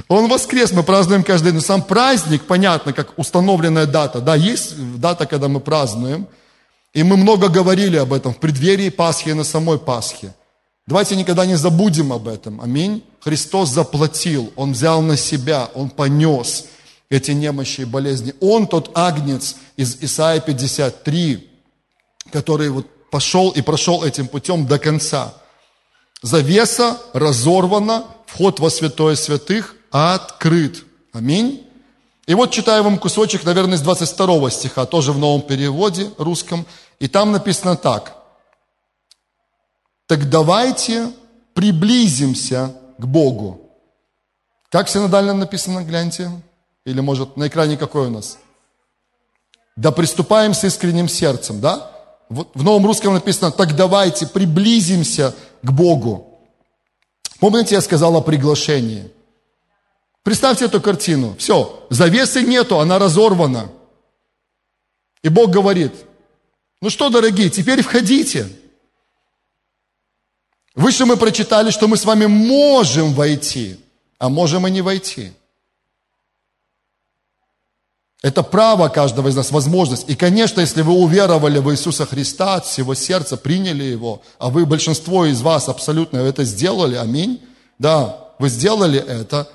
Он 0.08 0.28
воскрес, 0.28 0.72
мы 0.72 0.84
празднуем 0.84 1.24
каждый 1.24 1.46
день. 1.46 1.56
Но 1.56 1.62
сам 1.62 1.82
праздник, 1.82 2.44
понятно, 2.44 2.92
как 2.92 3.18
установленная 3.18 3.86
дата. 3.86 4.20
Да, 4.20 4.36
есть 4.36 4.76
дата, 5.00 5.26
когда 5.26 5.48
мы 5.48 5.60
празднуем. 5.60 6.28
И 6.94 7.04
мы 7.04 7.16
много 7.16 7.48
говорили 7.48 7.96
об 7.98 8.12
этом 8.12 8.34
в 8.34 8.40
преддверии 8.40 8.90
Пасхи 8.90 9.30
и 9.30 9.34
на 9.34 9.44
самой 9.44 9.80
Пасхе. 9.80 10.34
Давайте 10.86 11.16
никогда 11.16 11.46
не 11.46 11.56
забудем 11.56 12.12
об 12.12 12.28
этом. 12.28 12.62
Аминь. 12.62 13.04
Христос 13.22 13.70
заплатил, 13.70 14.52
Он 14.56 14.74
взял 14.74 15.02
на 15.02 15.18
себя, 15.18 15.70
Он 15.74 15.90
понес 15.90 16.66
эти 17.10 17.32
немощи 17.32 17.82
и 17.82 17.86
болезни. 17.86 18.34
Он 18.42 18.68
тот 18.68 18.92
агнец 18.96 19.56
из 19.78 19.98
Исаия 20.02 20.42
53, 20.42 21.50
который 22.32 22.70
вот 22.70 22.88
пошел 23.10 23.52
и 23.52 23.62
прошел 23.62 24.04
этим 24.04 24.28
путем 24.28 24.68
до 24.68 24.80
конца. 24.80 25.34
Завеса 26.22 26.98
разорвана, 27.14 28.06
вход 28.26 28.60
во 28.60 28.70
святое 28.70 29.16
святых 29.16 29.76
открыт. 29.92 30.84
Аминь. 31.14 31.64
И 32.26 32.34
вот 32.34 32.52
читаю 32.52 32.84
вам 32.84 33.00
кусочек, 33.00 33.46
наверное, 33.46 33.78
из 33.78 33.82
22 33.82 34.50
стиха, 34.52 34.86
тоже 34.86 35.14
в 35.14 35.20
новом 35.20 35.42
переводе 35.42 36.12
русском. 36.18 36.66
И 37.00 37.08
там 37.08 37.32
написано 37.32 37.78
так. 37.78 38.18
Так 40.08 40.30
давайте 40.30 41.12
приблизимся 41.54 42.76
к 42.98 43.06
Богу. 43.06 43.62
Как 44.70 44.90
синодально 44.90 45.34
написано, 45.34 45.84
гляньте. 45.84 46.30
Или, 46.88 47.02
может, 47.02 47.36
на 47.36 47.50
экране 47.50 47.76
какой 47.76 48.08
у 48.08 48.10
нас? 48.10 48.38
Да 49.76 49.92
приступаем 49.92 50.54
с 50.54 50.64
искренним 50.64 51.10
сердцем, 51.10 51.60
да? 51.60 51.92
Вот 52.30 52.52
в 52.54 52.64
новом 52.64 52.86
русском 52.86 53.14
написано, 53.14 53.52
так 53.52 53.76
давайте 53.76 54.26
приблизимся 54.26 55.36
к 55.62 55.70
Богу. 55.70 56.40
Помните, 57.42 57.76
я 57.76 57.82
сказал 57.82 58.16
о 58.16 58.22
приглашении? 58.22 59.12
Представьте 60.24 60.64
эту 60.64 60.80
картину. 60.80 61.36
Все, 61.38 61.86
завесы 61.90 62.42
нету, 62.42 62.80
она 62.80 63.00
разорвана. 63.00 63.70
И 65.24 65.28
Бог 65.28 65.50
говорит, 65.50 65.92
ну 66.82 66.90
что, 66.90 67.10
дорогие, 67.10 67.50
теперь 67.50 67.82
входите. 67.82 68.48
Выше 70.74 71.06
мы 71.06 71.18
прочитали, 71.18 71.70
что 71.70 71.90
мы 71.90 71.98
с 71.98 72.06
вами 72.06 72.28
можем 72.28 73.14
войти, 73.14 73.78
а 74.20 74.30
можем 74.30 74.66
и 74.68 74.72
не 74.72 74.82
войти. 74.82 75.34
Это 78.28 78.44
право 78.44 78.90
каждого 78.90 79.30
из 79.30 79.38
нас, 79.38 79.52
возможность. 79.52 80.10
И, 80.10 80.16
конечно, 80.16 80.60
если 80.60 80.82
вы 80.82 80.92
уверовали 80.92 81.60
в 81.60 81.72
Иисуса 81.72 82.06
Христа 82.06 82.56
от 82.56 82.66
всего 82.66 82.94
сердца, 82.94 83.38
приняли 83.38 83.86
Его, 83.86 84.22
а 84.38 84.50
вы, 84.50 84.66
большинство 84.66 85.26
из 85.26 85.42
вас 85.42 85.70
абсолютно 85.70 86.18
это 86.18 86.44
сделали, 86.44 86.98
аминь, 86.98 87.42
да, 87.80 88.18
вы 88.38 88.50
сделали 88.50 89.00
это, 89.00 89.48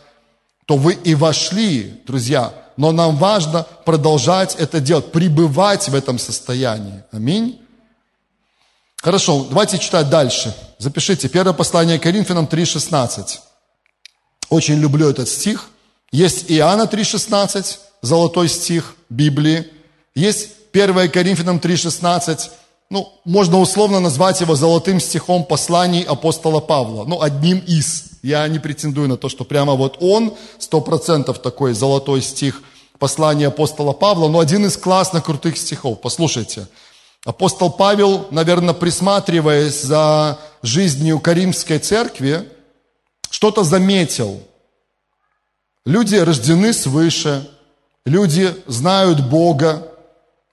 то 0.65 0.79
вы 0.79 0.95
и 0.95 1.15
вошли, 1.15 2.01
друзья. 2.07 2.55
Но 2.79 2.93
нам 2.93 3.19
важно 3.19 3.67
продолжать 3.85 4.55
это 4.55 4.81
делать, 4.81 5.13
пребывать 5.13 5.91
в 5.91 5.95
этом 5.95 6.19
состоянии. 6.19 7.05
Аминь. 7.13 7.61
Хорошо, 8.97 9.45
давайте 9.51 9.79
читать 9.79 10.09
дальше. 10.09 10.57
Запишите. 10.79 11.29
Первое 11.29 11.53
послание 11.53 11.99
Коринфянам 11.99 12.47
3.16. 12.47 13.39
Очень 14.49 14.77
люблю 14.77 15.11
этот 15.11 15.29
стих. 15.29 15.69
Есть 16.11 16.47
Иоанна 16.51 16.85
3.16, 16.85 17.79
золотой 18.03 18.49
стих 18.49 18.97
Библии. 19.09 19.67
Есть 20.15 20.51
1 20.73 21.11
Коринфянам 21.11 21.59
3.16. 21.59 22.51
Ну, 22.91 23.11
можно 23.25 23.59
условно 23.59 24.01
назвать 24.01 24.41
его 24.41 24.55
золотым 24.55 25.01
стихом 25.01 25.45
посланий 25.45 26.03
апостола 26.03 26.61
Павла. 26.61 27.05
Ну, 27.05 27.23
одним 27.23 27.59
из. 27.59 28.11
Я 28.23 28.47
не 28.49 28.59
претендую 28.59 29.09
на 29.09 29.17
то, 29.17 29.29
что 29.29 29.45
прямо 29.45 29.75
вот 29.75 29.97
он, 30.01 30.35
сто 30.59 30.81
процентов 30.81 31.41
такой 31.41 31.73
золотой 31.73 32.21
стих 32.21 32.63
послания 32.99 33.49
апостола 33.49 33.93
Павла, 33.93 34.29
но 34.29 34.39
один 34.39 34.67
из 34.67 34.77
классно 34.77 35.21
крутых 35.21 35.57
стихов. 35.57 36.01
Послушайте. 36.01 36.69
Апостол 37.25 37.71
Павел, 37.71 38.27
наверное, 38.31 38.75
присматриваясь 38.75 39.83
за 39.83 40.39
жизнью 40.63 41.21
Каримской 41.21 41.79
церкви, 41.79 42.49
что-то 43.31 43.65
заметил. 43.65 44.43
Люди 45.85 46.17
рождены 46.17 46.73
свыше, 46.73 47.49
люди 48.05 48.55
знают 48.67 49.29
Бога, 49.29 49.89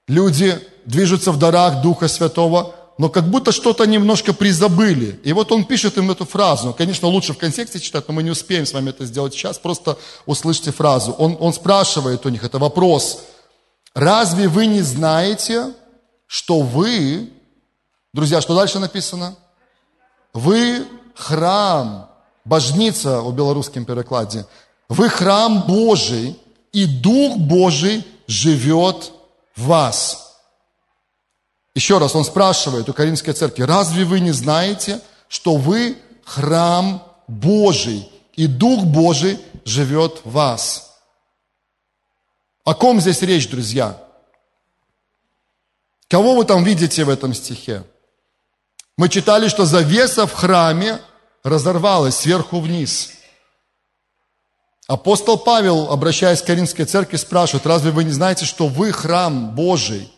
люди 0.08 0.60
движутся 0.86 1.32
в 1.32 1.40
дарах 1.40 1.82
Духа 1.82 2.08
Святого, 2.08 2.76
но 2.98 3.10
как 3.10 3.30
будто 3.30 3.52
что-то 3.54 3.86
немножко 3.86 4.34
призабыли. 4.34 5.20
И 5.24 5.32
вот 5.32 5.52
он 5.52 5.64
пишет 5.64 5.98
им 5.98 6.12
эту 6.12 6.26
фразу. 6.26 6.74
Конечно, 6.74 7.08
лучше 7.08 7.34
в 7.34 7.38
контексте 7.38 7.80
читать, 7.80 8.06
но 8.08 8.14
мы 8.14 8.24
не 8.24 8.30
успеем 8.30 8.66
с 8.66 8.74
вами 8.74 8.90
это 8.90 9.06
сделать 9.06 9.34
сейчас. 9.34 9.58
Просто 9.58 9.98
услышьте 10.26 10.72
фразу. 10.72 11.14
Он, 11.14 11.38
он 11.40 11.54
спрашивает 11.54 12.26
у 12.26 12.30
них, 12.30 12.44
это 12.44 12.60
вопрос. 12.60 13.22
Разве 13.94 14.50
вы 14.50 14.66
не 14.66 14.82
знаете, 14.82 15.74
что 16.28 16.60
вы, 16.60 17.30
друзья, 18.14 18.42
что 18.42 18.54
дальше 18.54 18.80
написано? 18.80 19.38
Вы 20.34 20.86
храм, 21.16 22.10
божница 22.44 23.22
в 23.22 23.34
белорусском 23.34 23.86
перекладе. 23.86 24.46
Вы 24.90 25.08
храм 25.08 25.64
Божий, 25.68 26.38
и 26.72 26.86
Дух 26.86 27.38
Божий 27.38 28.06
живет 28.28 29.12
в 29.56 29.66
вас. 29.66 30.38
Еще 31.76 31.98
раз 31.98 32.16
он 32.16 32.26
спрашивает 32.26 32.90
у 32.90 32.94
Каримской 32.94 33.34
церкви, 33.34 33.64
разве 33.64 34.06
вы 34.06 34.20
не 34.20 34.32
знаете, 34.32 35.02
что 35.28 35.56
вы 35.56 35.98
храм 36.26 37.04
Божий, 37.28 38.10
и 38.34 38.48
Дух 38.48 38.84
Божий 38.86 39.40
живет 39.66 40.22
в 40.24 40.32
вас? 40.32 40.98
О 42.64 42.74
ком 42.74 43.00
здесь 43.02 43.22
речь, 43.22 43.50
друзья? 43.50 44.02
Кого 46.08 46.36
вы 46.36 46.46
там 46.46 46.64
видите 46.64 47.04
в 47.04 47.10
этом 47.10 47.34
стихе? 47.34 47.84
Мы 48.98 49.10
читали, 49.10 49.48
что 49.48 49.66
завеса 49.66 50.28
в 50.28 50.34
храме 50.34 51.00
разорвалась 51.44 52.18
сверху 52.18 52.60
вниз. 52.60 53.12
Апостол 54.90 55.38
Павел, 55.38 55.92
обращаясь 55.92 56.42
к 56.42 56.46
Каринской 56.46 56.84
церкви, 56.84 57.18
спрашивает, 57.18 57.68
разве 57.68 57.92
вы 57.92 58.04
не 58.04 58.10
знаете, 58.10 58.46
что 58.46 58.68
вы 58.68 58.92
храм 58.92 59.54
Божий, 59.54 60.12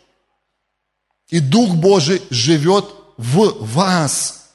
и 1.28 1.42
Дух 1.42 1.76
Божий 1.76 2.22
живет 2.30 2.86
в 3.18 3.54
вас? 3.60 4.46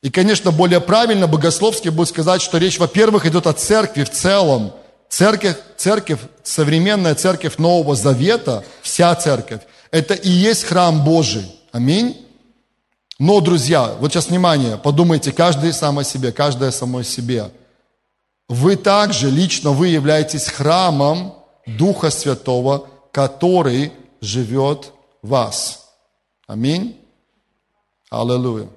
И, 0.00 0.10
конечно, 0.10 0.52
более 0.52 0.80
правильно, 0.80 1.26
богословски 1.26 1.88
будет 1.88 2.10
сказать, 2.10 2.40
что 2.40 2.58
речь, 2.58 2.78
во-первых, 2.78 3.26
идет 3.26 3.48
о 3.48 3.52
церкви 3.52 4.04
в 4.04 4.12
целом. 4.12 4.72
Церковь, 5.08 5.56
церковь, 5.76 6.20
современная 6.44 7.16
церковь 7.16 7.58
Нового 7.58 7.96
Завета, 7.96 8.64
вся 8.82 9.12
церковь, 9.16 9.62
это 9.90 10.14
и 10.14 10.30
есть 10.30 10.62
храм 10.62 11.02
Божий. 11.02 11.52
Аминь. 11.72 12.24
Но, 13.18 13.40
друзья, 13.40 13.96
вот 13.98 14.12
сейчас 14.12 14.28
внимание, 14.28 14.76
подумайте, 14.76 15.32
каждый 15.32 15.72
сам 15.72 15.98
о 15.98 16.04
себе, 16.04 16.30
каждая 16.30 16.70
самой 16.70 17.02
себе. 17.02 17.50
Вы 18.48 18.76
также, 18.76 19.30
лично 19.30 19.70
вы 19.72 19.88
являетесь 19.88 20.48
храмом 20.48 21.34
Духа 21.66 22.10
Святого, 22.10 22.88
который 23.12 23.92
живет 24.20 24.92
в 25.22 25.28
вас. 25.28 25.86
Аминь. 26.46 26.98
Аллилуйя. 28.10 28.68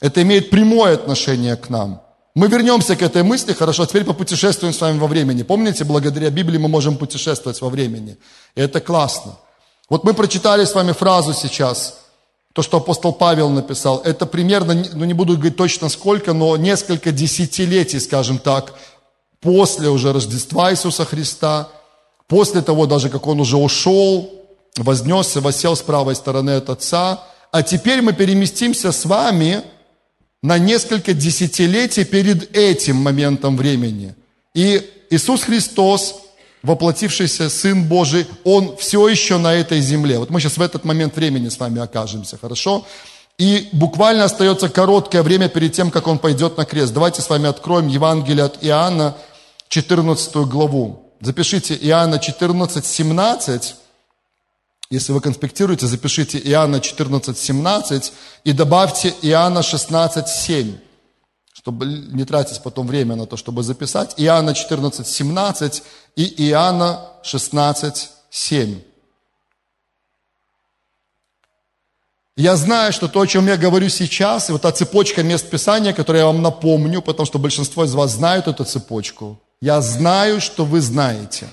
Это 0.00 0.22
имеет 0.22 0.50
прямое 0.50 0.94
отношение 0.94 1.56
к 1.56 1.70
нам. 1.70 2.02
Мы 2.34 2.48
вернемся 2.48 2.94
к 2.96 3.02
этой 3.02 3.22
мысли, 3.22 3.54
хорошо, 3.54 3.86
теперь 3.86 4.04
попутешествуем 4.04 4.74
с 4.74 4.80
вами 4.80 4.98
во 4.98 5.06
времени. 5.06 5.42
Помните, 5.42 5.84
благодаря 5.84 6.30
Библии 6.30 6.58
мы 6.58 6.68
можем 6.68 6.98
путешествовать 6.98 7.60
во 7.62 7.70
времени. 7.70 8.18
И 8.54 8.60
это 8.60 8.80
классно. 8.80 9.38
Вот 9.88 10.04
мы 10.04 10.12
прочитали 10.12 10.64
с 10.64 10.74
вами 10.74 10.92
фразу 10.92 11.32
сейчас. 11.32 11.98
То, 12.56 12.62
что 12.62 12.78
апостол 12.78 13.12
Павел 13.12 13.50
написал, 13.50 14.00
это 14.02 14.24
примерно, 14.24 14.82
ну 14.94 15.04
не 15.04 15.12
буду 15.12 15.34
говорить 15.34 15.56
точно 15.56 15.90
сколько, 15.90 16.32
но 16.32 16.56
несколько 16.56 17.12
десятилетий, 17.12 18.00
скажем 18.00 18.38
так, 18.38 18.72
после 19.42 19.90
уже 19.90 20.10
Рождества 20.10 20.72
Иисуса 20.72 21.04
Христа, 21.04 21.68
после 22.26 22.62
того 22.62 22.86
даже, 22.86 23.10
как 23.10 23.26
он 23.26 23.40
уже 23.40 23.58
ушел, 23.58 24.32
вознесся, 24.78 25.42
восел 25.42 25.76
с 25.76 25.82
правой 25.82 26.16
стороны 26.16 26.52
от 26.52 26.70
Отца, 26.70 27.24
а 27.52 27.62
теперь 27.62 28.00
мы 28.00 28.14
переместимся 28.14 28.90
с 28.90 29.04
вами 29.04 29.60
на 30.42 30.56
несколько 30.56 31.12
десятилетий 31.12 32.06
перед 32.06 32.56
этим 32.56 32.96
моментом 32.96 33.58
времени. 33.58 34.14
И 34.54 34.80
Иисус 35.10 35.42
Христос, 35.42 36.22
воплотившийся 36.62 37.48
Сын 37.48 37.84
Божий, 37.84 38.26
Он 38.44 38.76
все 38.76 39.08
еще 39.08 39.38
на 39.38 39.54
этой 39.54 39.80
земле. 39.80 40.18
Вот 40.18 40.30
мы 40.30 40.40
сейчас 40.40 40.56
в 40.56 40.62
этот 40.62 40.84
момент 40.84 41.16
времени 41.16 41.48
с 41.48 41.58
вами 41.58 41.80
окажемся, 41.80 42.38
хорошо? 42.38 42.86
И 43.38 43.68
буквально 43.72 44.24
остается 44.24 44.68
короткое 44.68 45.22
время 45.22 45.48
перед 45.48 45.72
тем, 45.72 45.90
как 45.90 46.06
Он 46.06 46.18
пойдет 46.18 46.56
на 46.56 46.64
крест. 46.64 46.92
Давайте 46.92 47.20
с 47.20 47.28
вами 47.28 47.48
откроем 47.48 47.88
Евангелие 47.88 48.44
от 48.44 48.64
Иоанна, 48.64 49.16
14 49.68 50.36
главу. 50.46 51.12
Запишите 51.20 51.74
Иоанна 51.74 52.18
14, 52.18 52.84
17. 52.84 53.74
Если 54.88 55.12
вы 55.12 55.20
конспектируете, 55.20 55.86
запишите 55.86 56.38
Иоанна 56.38 56.80
14, 56.80 57.36
17 57.36 58.12
и 58.44 58.52
добавьте 58.52 59.14
Иоанна 59.22 59.62
16, 59.62 60.28
7, 60.28 60.76
чтобы 61.66 61.86
не 61.86 62.24
тратить 62.24 62.62
потом 62.62 62.86
время 62.86 63.16
на 63.16 63.26
то, 63.26 63.36
чтобы 63.36 63.64
записать. 63.64 64.14
Иоанна 64.18 64.54
14, 64.54 65.04
17 65.04 65.82
и 66.14 66.48
Иоанна 66.48 67.00
16, 67.24 68.10
7. 68.30 68.80
Я 72.36 72.56
знаю, 72.56 72.92
что 72.92 73.08
то, 73.08 73.20
о 73.20 73.26
чем 73.26 73.48
я 73.48 73.56
говорю 73.56 73.88
сейчас, 73.88 74.48
и 74.48 74.52
вот 74.52 74.62
та 74.62 74.70
цепочка 74.70 75.24
мест 75.24 75.50
Писания, 75.50 75.92
которую 75.92 76.20
я 76.20 76.26
вам 76.26 76.40
напомню, 76.40 77.02
потому 77.02 77.26
что 77.26 77.40
большинство 77.40 77.84
из 77.84 77.94
вас 77.94 78.12
знают 78.12 78.46
эту 78.46 78.64
цепочку, 78.64 79.40
я 79.60 79.80
знаю, 79.80 80.40
что 80.40 80.64
вы 80.64 80.80
знаете. 80.80 81.48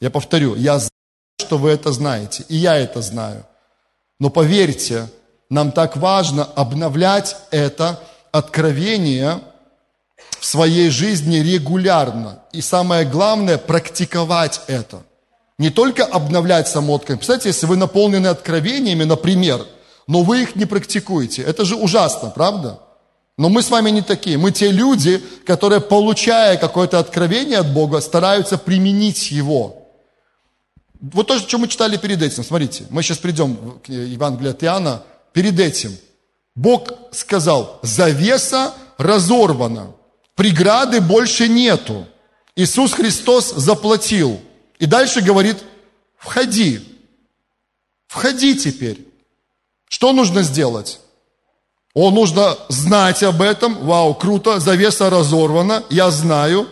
Я 0.00 0.10
повторю, 0.10 0.54
я 0.54 0.78
знаю, 0.78 0.90
что 1.38 1.56
вы 1.56 1.70
это 1.70 1.92
знаете, 1.92 2.44
и 2.50 2.56
я 2.56 2.76
это 2.76 3.00
знаю. 3.00 3.46
Но 4.20 4.28
поверьте, 4.28 5.08
нам 5.48 5.72
так 5.72 5.96
важно 5.96 6.44
обновлять 6.44 7.36
это 7.50 7.98
откровение 8.38 9.40
в 10.38 10.44
своей 10.44 10.90
жизни 10.90 11.38
регулярно. 11.38 12.42
И 12.52 12.60
самое 12.60 13.04
главное, 13.04 13.58
практиковать 13.58 14.60
это. 14.66 15.02
Не 15.58 15.70
только 15.70 16.04
обновлять 16.04 16.68
само 16.68 16.94
откровение. 16.94 17.18
Представляете, 17.18 17.48
если 17.48 17.66
вы 17.66 17.76
наполнены 17.76 18.26
откровениями, 18.26 19.04
например, 19.04 19.66
но 20.06 20.22
вы 20.22 20.42
их 20.42 20.56
не 20.56 20.66
практикуете. 20.66 21.42
Это 21.42 21.64
же 21.64 21.74
ужасно, 21.76 22.30
правда? 22.30 22.80
Но 23.38 23.48
мы 23.48 23.62
с 23.62 23.70
вами 23.70 23.90
не 23.90 24.02
такие. 24.02 24.38
Мы 24.38 24.52
те 24.52 24.70
люди, 24.70 25.22
которые, 25.44 25.80
получая 25.80 26.56
какое-то 26.56 26.98
откровение 26.98 27.58
от 27.58 27.72
Бога, 27.72 28.00
стараются 28.00 28.56
применить 28.56 29.30
его. 29.30 29.88
Вот 31.00 31.26
то, 31.26 31.38
что 31.38 31.58
мы 31.58 31.68
читали 31.68 31.96
перед 31.96 32.22
этим. 32.22 32.44
Смотрите, 32.44 32.84
мы 32.88 33.02
сейчас 33.02 33.18
придем 33.18 33.80
к 33.84 33.88
Евангелию 33.88 34.52
от 34.52 34.64
Иоанна. 34.64 35.02
Перед 35.32 35.60
этим 35.60 35.96
Бог 36.56 36.90
сказал, 37.12 37.78
завеса 37.82 38.74
разорвана, 38.96 39.92
преграды 40.34 41.02
больше 41.02 41.48
нету. 41.48 42.06
Иисус 42.56 42.94
Христос 42.94 43.52
заплатил. 43.52 44.40
И 44.78 44.86
дальше 44.86 45.20
говорит, 45.20 45.58
входи, 46.16 46.80
входи 48.08 48.56
теперь. 48.56 49.06
Что 49.88 50.12
нужно 50.12 50.42
сделать? 50.42 51.00
О, 51.92 52.10
нужно 52.10 52.56
знать 52.68 53.22
об 53.22 53.42
этом. 53.42 53.86
Вау, 53.86 54.14
круто, 54.14 54.58
завеса 54.58 55.10
разорвана, 55.10 55.84
я 55.90 56.10
знаю. 56.10 56.68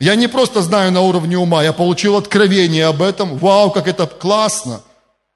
Я 0.00 0.16
не 0.16 0.26
просто 0.26 0.62
знаю 0.62 0.92
на 0.92 1.00
уровне 1.00 1.38
ума, 1.38 1.62
я 1.62 1.72
получил 1.72 2.16
откровение 2.16 2.86
об 2.86 3.02
этом. 3.02 3.38
Вау, 3.38 3.70
как 3.70 3.86
это 3.86 4.06
классно. 4.06 4.82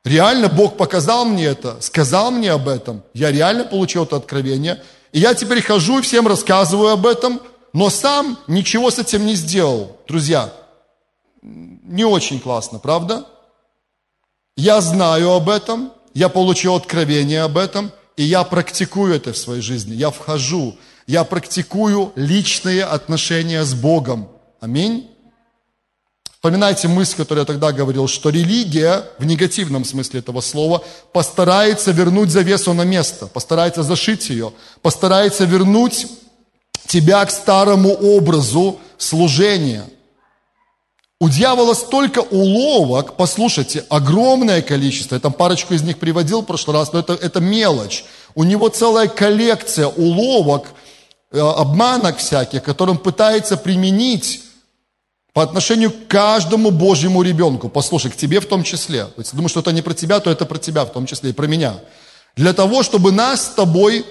Реально 0.04 0.48
Бог 0.48 0.76
показал 0.76 1.24
мне 1.24 1.44
это, 1.44 1.80
сказал 1.80 2.30
мне 2.30 2.50
об 2.50 2.68
этом. 2.68 3.02
Я 3.14 3.30
реально 3.30 3.64
получил 3.64 4.04
это 4.04 4.16
откровение. 4.16 4.82
И 5.12 5.20
я 5.20 5.34
теперь 5.34 5.62
хожу 5.62 5.98
и 5.98 6.02
всем 6.02 6.26
рассказываю 6.26 6.90
об 6.90 7.06
этом, 7.06 7.40
но 7.72 7.90
сам 7.90 8.38
ничего 8.46 8.90
с 8.90 8.98
этим 8.98 9.26
не 9.26 9.34
сделал. 9.34 9.96
Друзья, 10.08 10.52
не 11.42 12.04
очень 12.04 12.40
классно, 12.40 12.78
правда? 12.78 13.26
Я 14.56 14.80
знаю 14.80 15.30
об 15.30 15.48
этом, 15.48 15.92
я 16.14 16.28
получил 16.28 16.74
откровение 16.74 17.42
об 17.42 17.56
этом– 17.58 17.92
и 18.16 18.24
я 18.24 18.44
практикую 18.44 19.14
это 19.14 19.32
в 19.32 19.36
своей 19.36 19.62
жизни. 19.62 19.94
Я 19.94 20.10
вхожу, 20.10 20.76
я 21.06 21.24
практикую 21.24 22.12
личные 22.14 22.84
отношения 22.84 23.64
с 23.64 23.74
Богом. 23.74 24.28
Аминь. 24.60 25.10
Вспоминайте 26.42 26.88
мысль, 26.88 27.18
которую 27.18 27.42
я 27.42 27.46
тогда 27.46 27.70
говорил, 27.70 28.08
что 28.08 28.28
религия, 28.28 29.04
в 29.18 29.24
негативном 29.24 29.84
смысле 29.84 30.18
этого 30.18 30.40
слова, 30.40 30.82
постарается 31.12 31.92
вернуть 31.92 32.30
завесу 32.30 32.72
на 32.72 32.82
место, 32.82 33.28
постарается 33.28 33.84
зашить 33.84 34.28
ее, 34.28 34.52
постарается 34.82 35.44
вернуть 35.44 36.08
тебя 36.88 37.24
к 37.24 37.30
старому 37.30 37.92
образу 37.92 38.80
служения– 38.98 39.84
у 41.20 41.28
дьявола 41.28 41.74
столько 41.74 42.18
уловок, 42.18 43.16
послушайте, 43.16 43.84
огромное 43.88 44.60
количество, 44.60 45.14
я 45.14 45.20
там 45.20 45.32
парочку 45.32 45.72
из 45.72 45.82
них 45.84 45.98
приводил 45.98 46.42
в 46.42 46.46
прошлый 46.46 46.76
раз, 46.76 46.92
но 46.92 46.98
это, 46.98 47.12
это 47.12 47.38
мелочь. 47.38 48.04
У 48.34 48.42
него 48.42 48.68
целая 48.68 49.06
коллекция 49.06 49.86
уловок, 49.86 50.70
э, 51.30 51.38
обманок 51.38 52.16
всяких, 52.16 52.64
которые 52.64 52.96
он 52.96 52.98
пытается 53.00 53.56
применить 53.56 54.42
по 55.32 55.42
отношению 55.42 55.90
к 55.90 56.08
каждому 56.08 56.70
Божьему 56.70 57.22
ребенку. 57.22 57.68
Послушай, 57.68 58.10
к 58.10 58.16
тебе 58.16 58.40
в 58.40 58.46
том 58.46 58.62
числе. 58.62 59.06
Если 59.16 59.34
думаешь, 59.34 59.50
что 59.50 59.60
это 59.60 59.72
не 59.72 59.82
про 59.82 59.94
тебя, 59.94 60.20
то 60.20 60.30
это 60.30 60.44
про 60.44 60.58
тебя 60.58 60.84
в 60.84 60.92
том 60.92 61.06
числе 61.06 61.30
и 61.30 61.32
про 61.32 61.46
меня. 61.46 61.76
Для 62.36 62.52
того, 62.52 62.82
чтобы 62.82 63.12
нас 63.12 63.46
с 63.46 63.48
тобой 63.50 64.04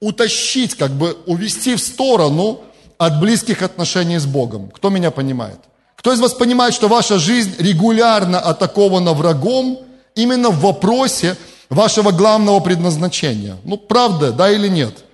утащить, 0.00 0.74
как 0.74 0.92
бы 0.92 1.16
увести 1.26 1.74
в 1.74 1.80
сторону 1.80 2.60
от 2.98 3.20
близких 3.20 3.62
отношений 3.62 4.18
с 4.18 4.26
Богом. 4.26 4.70
Кто 4.70 4.90
меня 4.90 5.10
понимает? 5.10 5.58
Кто 5.96 6.12
из 6.12 6.20
вас 6.20 6.34
понимает, 6.34 6.74
что 6.74 6.86
ваша 6.86 7.18
жизнь 7.18 7.54
регулярно 7.58 8.38
атакована 8.38 9.14
врагом 9.14 9.80
именно 10.14 10.50
в 10.50 10.60
вопросе 10.60 11.36
вашего 11.68 12.12
главного 12.12 12.60
предназначения? 12.60 13.56
Ну, 13.64 13.76
правда, 13.76 14.30
да 14.30 14.50
или 14.50 14.68
нет? 14.68 15.04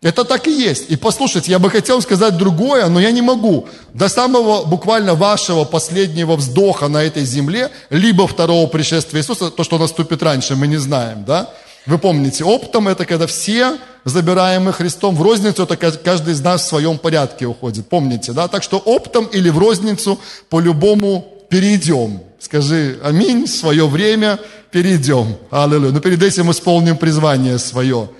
Это 0.00 0.24
так 0.24 0.46
и 0.46 0.52
есть. 0.52 0.90
И 0.90 0.96
послушайте, 0.96 1.50
я 1.50 1.58
бы 1.58 1.70
хотел 1.70 2.00
сказать 2.00 2.36
другое, 2.36 2.86
но 2.86 3.00
я 3.00 3.10
не 3.10 3.20
могу. 3.20 3.66
До 3.94 4.08
самого 4.08 4.64
буквально 4.64 5.14
вашего 5.16 5.64
последнего 5.64 6.36
вздоха 6.36 6.86
на 6.86 7.02
этой 7.02 7.24
земле, 7.24 7.70
либо 7.90 8.28
второго 8.28 8.68
пришествия 8.68 9.20
Иисуса, 9.20 9.50
то, 9.50 9.64
что 9.64 9.76
наступит 9.76 10.22
раньше, 10.22 10.54
мы 10.54 10.68
не 10.68 10.76
знаем, 10.76 11.24
да? 11.24 11.50
Вы 11.84 11.98
помните, 11.98 12.44
оптом 12.44 12.86
это 12.86 13.06
когда 13.06 13.26
все 13.26 13.76
забираемые 14.04 14.72
Христом, 14.72 15.16
в 15.16 15.22
розницу 15.22 15.64
это 15.64 15.76
каждый 15.76 16.32
из 16.32 16.40
нас 16.42 16.62
в 16.62 16.68
своем 16.68 16.96
порядке 16.98 17.46
уходит. 17.46 17.88
Помните, 17.88 18.32
да? 18.32 18.46
Так 18.46 18.62
что 18.62 18.78
оптом 18.78 19.24
или 19.24 19.50
в 19.50 19.58
розницу 19.58 20.20
по-любому 20.48 21.26
перейдем. 21.48 22.20
Скажи 22.38 23.00
аминь, 23.02 23.48
свое 23.48 23.88
время 23.88 24.38
перейдем. 24.70 25.38
Аллилуйя. 25.50 25.90
Но 25.90 25.98
перед 25.98 26.22
этим 26.22 26.52
исполним 26.52 26.96
призвание 26.96 27.58
свое. 27.58 28.10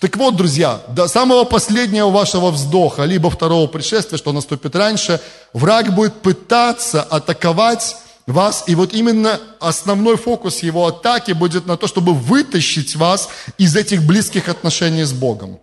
Так 0.00 0.16
вот, 0.16 0.36
друзья, 0.36 0.80
до 0.88 1.08
самого 1.08 1.44
последнего 1.44 2.10
вашего 2.10 2.50
вздоха, 2.50 3.02
либо 3.02 3.30
второго 3.30 3.66
пришествия, 3.66 4.16
что 4.16 4.32
наступит 4.32 4.76
раньше, 4.76 5.20
враг 5.52 5.92
будет 5.92 6.22
пытаться 6.22 7.02
атаковать 7.02 7.96
вас. 8.26 8.64
И 8.68 8.76
вот 8.76 8.94
именно 8.94 9.40
основной 9.58 10.16
фокус 10.16 10.62
его 10.62 10.86
атаки 10.86 11.32
будет 11.32 11.66
на 11.66 11.76
то, 11.76 11.88
чтобы 11.88 12.14
вытащить 12.14 12.94
вас 12.94 13.28
из 13.58 13.74
этих 13.74 14.04
близких 14.04 14.48
отношений 14.48 15.02
с 15.02 15.12
Богом. 15.12 15.58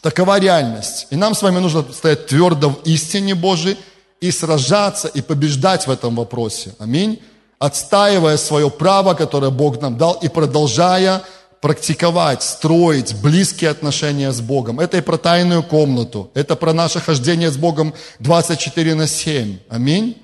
Такова 0.00 0.38
реальность. 0.38 1.08
И 1.10 1.16
нам 1.16 1.34
с 1.34 1.42
вами 1.42 1.58
нужно 1.58 1.84
стоять 1.92 2.28
твердо 2.28 2.70
в 2.70 2.82
истине 2.84 3.34
Божией 3.34 3.78
и 4.20 4.30
сражаться 4.30 5.08
и 5.08 5.22
побеждать 5.22 5.88
в 5.88 5.90
этом 5.90 6.14
вопросе. 6.14 6.76
Аминь. 6.78 7.20
Отстаивая 7.58 8.36
свое 8.36 8.70
право, 8.70 9.14
которое 9.14 9.50
Бог 9.50 9.80
нам 9.80 9.98
дал, 9.98 10.12
и 10.22 10.28
продолжая 10.28 11.24
практиковать, 11.60 12.42
строить 12.42 13.14
близкие 13.20 13.70
отношения 13.70 14.32
с 14.32 14.40
Богом. 14.40 14.80
Это 14.80 14.98
и 14.98 15.00
про 15.00 15.16
тайную 15.16 15.62
комнату, 15.62 16.30
это 16.34 16.56
про 16.56 16.72
наше 16.72 17.00
хождение 17.00 17.50
с 17.50 17.56
Богом 17.56 17.94
24 18.20 18.94
на 18.94 19.06
7. 19.06 19.58
Аминь. 19.68 20.16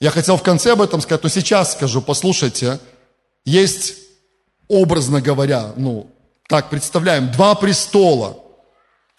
Я 0.00 0.10
хотел 0.10 0.36
в 0.36 0.42
конце 0.42 0.72
об 0.72 0.82
этом 0.82 1.00
сказать, 1.00 1.22
но 1.22 1.28
сейчас 1.28 1.72
скажу, 1.72 2.02
послушайте, 2.02 2.78
есть, 3.44 3.94
образно 4.68 5.20
говоря, 5.20 5.72
ну, 5.76 6.10
так 6.48 6.68
представляем, 6.68 7.30
два 7.32 7.54
престола. 7.54 8.38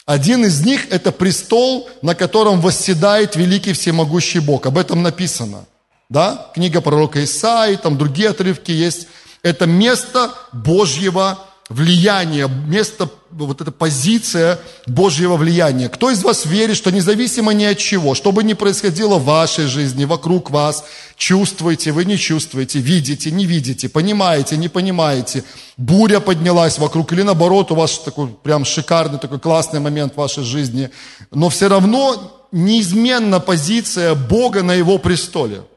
Один 0.06 0.45
из 0.45 0.63
них– 0.63 0.88
это 0.91 1.12
престол, 1.12 1.89
на 2.04 2.13
котором 2.13 2.62
восседает 2.62 3.36
великий 3.36 3.73
всемогущий 3.73 4.39
Бог. 4.39 4.67
Об 4.67 4.78
этом 4.78 5.01
написано. 5.01 5.65
Да? 6.10 6.51
Книга 6.54 6.82
пророка 6.82 7.23
Исаи, 7.23 7.75
там 7.75 7.97
другие 7.97 8.30
отрывки 8.30 8.71
есть. 8.71 9.08
Это 9.45 9.67
место 9.67 10.31
Божьего 10.53 11.38
влияния, 11.69 12.47
место, 12.47 13.08
вот 13.29 13.62
эта 13.62 13.71
позиция 13.71 14.58
Божьего 14.88 15.38
влияния. 15.38 15.88
Кто 15.88 16.10
из 16.10 16.23
вас 16.23 16.47
верит, 16.47 16.75
что 16.75 16.89
независимо 16.89 17.53
ни 17.53 17.63
от 17.63 17.77
чего, 17.77 18.15
что 18.15 18.31
бы 18.31 18.43
ни 18.43 18.53
происходило 18.53 19.19
в 19.19 19.25
вашей 19.25 19.67
жизни, 19.67 20.05
вокруг 20.05 20.49
вас, 20.49 20.84
чувствуете, 21.15 21.91
вы 21.91 22.05
не 22.05 22.17
чувствуете, 22.17 22.79
видите, 22.79 23.29
не 23.29 23.45
видите, 23.45 23.88
понимаете, 23.88 24.58
не 24.58 24.67
понимаете, 24.67 25.43
буря 25.77 26.21
поднялась 26.21 26.79
вокруг, 26.79 27.13
или 27.13 27.21
наоборот, 27.21 27.71
у 27.71 27.75
вас 27.75 27.99
такой 27.99 28.29
прям 28.29 28.65
шикарный, 28.65 29.19
такой 29.19 29.39
классный 29.39 29.79
момент 29.79 30.15
в 30.15 30.17
вашей 30.17 30.43
жизни, 30.43 30.89
но 31.29 31.49
все 31.49 31.67
равно 31.67 32.47
неизменна 32.51 33.39
позиция 33.39 34.15
Бога 34.15 34.63
на 34.63 34.73
Его 34.73 34.97
престоле– 34.97 35.62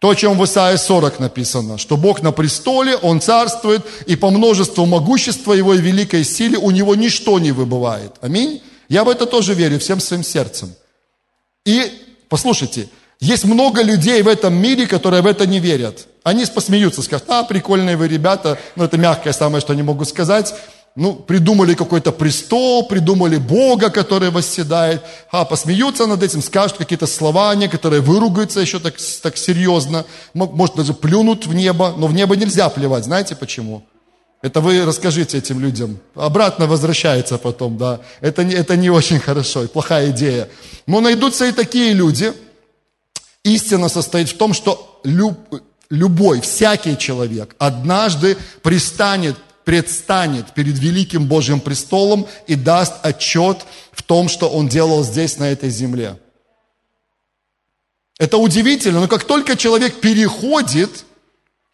то, 0.00 0.08
о 0.08 0.14
чем 0.16 0.38
в 0.38 0.44
Исаии 0.44 0.76
40 0.76 1.20
написано, 1.20 1.76
что 1.76 1.98
Бог 1.98 2.22
на 2.22 2.32
престоле, 2.32 2.96
Он 2.96 3.20
царствует, 3.20 3.84
и 4.06 4.16
по 4.16 4.30
множеству 4.30 4.86
могущества 4.86 5.52
Его 5.52 5.74
и 5.74 5.78
великой 5.78 6.24
силе 6.24 6.56
у 6.56 6.70
Него 6.70 6.94
ничто 6.94 7.38
не 7.38 7.52
выбывает. 7.52 8.12
Аминь. 8.22 8.62
Я 8.88 9.04
в 9.04 9.10
это 9.10 9.26
тоже 9.26 9.52
верю 9.52 9.78
всем 9.78 10.00
своим 10.00 10.24
сердцем. 10.24 10.72
И, 11.66 11.92
послушайте, 12.30 12.88
есть 13.20 13.44
много 13.44 13.82
людей 13.82 14.22
в 14.22 14.28
этом 14.28 14.54
мире, 14.54 14.86
которые 14.86 15.20
в 15.20 15.26
это 15.26 15.46
не 15.46 15.60
верят. 15.60 16.06
Они 16.22 16.46
посмеются, 16.46 17.02
скажут, 17.02 17.28
а, 17.28 17.44
прикольные 17.44 17.98
вы 17.98 18.08
ребята, 18.08 18.58
ну 18.76 18.84
это 18.84 18.96
мягкое 18.96 19.34
самое, 19.34 19.60
что 19.60 19.74
они 19.74 19.82
могут 19.82 20.08
сказать 20.08 20.54
ну, 20.96 21.14
придумали 21.14 21.74
какой-то 21.74 22.12
престол, 22.12 22.86
придумали 22.86 23.36
Бога, 23.36 23.90
который 23.90 24.30
восседает, 24.30 25.02
а, 25.30 25.44
посмеются 25.44 26.06
над 26.06 26.22
этим, 26.22 26.42
скажут 26.42 26.78
какие-то 26.78 27.06
слова, 27.06 27.54
некоторые 27.54 28.00
выругаются 28.00 28.60
еще 28.60 28.80
так, 28.80 28.94
так 29.22 29.36
серьезно, 29.36 30.04
может 30.34 30.76
даже 30.76 30.92
плюнут 30.92 31.46
в 31.46 31.54
небо, 31.54 31.94
но 31.96 32.06
в 32.06 32.14
небо 32.14 32.36
нельзя 32.36 32.68
плевать, 32.68 33.04
знаете 33.04 33.36
почему? 33.36 33.84
Это 34.42 34.62
вы 34.62 34.84
расскажите 34.86 35.36
этим 35.36 35.60
людям. 35.60 35.98
Обратно 36.14 36.66
возвращается 36.66 37.36
потом, 37.36 37.76
да. 37.76 38.00
Это 38.22 38.40
это 38.42 38.74
не 38.74 38.88
очень 38.88 39.18
хорошо, 39.18 39.68
плохая 39.68 40.10
идея. 40.10 40.48
Но 40.86 41.00
найдутся 41.00 41.44
и 41.44 41.52
такие 41.52 41.92
люди. 41.92 42.32
Истина 43.44 43.88
состоит 43.88 44.30
в 44.30 44.36
том, 44.38 44.54
что 44.54 45.00
люб, 45.04 45.36
любой, 45.90 46.40
всякий 46.40 46.96
человек 46.96 47.54
однажды 47.58 48.38
пристанет 48.62 49.36
предстанет 49.70 50.52
перед 50.52 50.76
великим 50.80 51.26
Божьим 51.26 51.60
престолом 51.60 52.26
и 52.48 52.56
даст 52.56 52.94
отчет 53.02 53.58
в 53.92 54.02
том, 54.02 54.28
что 54.28 54.48
он 54.48 54.66
делал 54.66 55.04
здесь, 55.04 55.38
на 55.38 55.44
этой 55.44 55.70
земле. 55.70 56.18
Это 58.18 58.38
удивительно, 58.38 58.98
но 58.98 59.06
как 59.06 59.22
только 59.22 59.56
человек 59.56 60.00
переходит, 60.00 61.04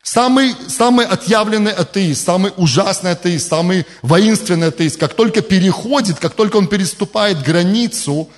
самый, 0.03 0.55
самый 0.69 1.07
отъявленный 1.07 1.73
атеист, 1.73 2.23
самый 2.23 2.53
ужасный 2.59 3.13
атеист, 3.13 3.49
самый 3.49 3.87
воинственный 4.03 4.69
атеист, 4.69 4.99
как 4.99 5.15
только 5.15 5.41
переходит, 5.41 6.19
как 6.19 6.35
только 6.35 6.59
он 6.59 6.67
переступает 6.67 7.41
границу, 7.41 8.29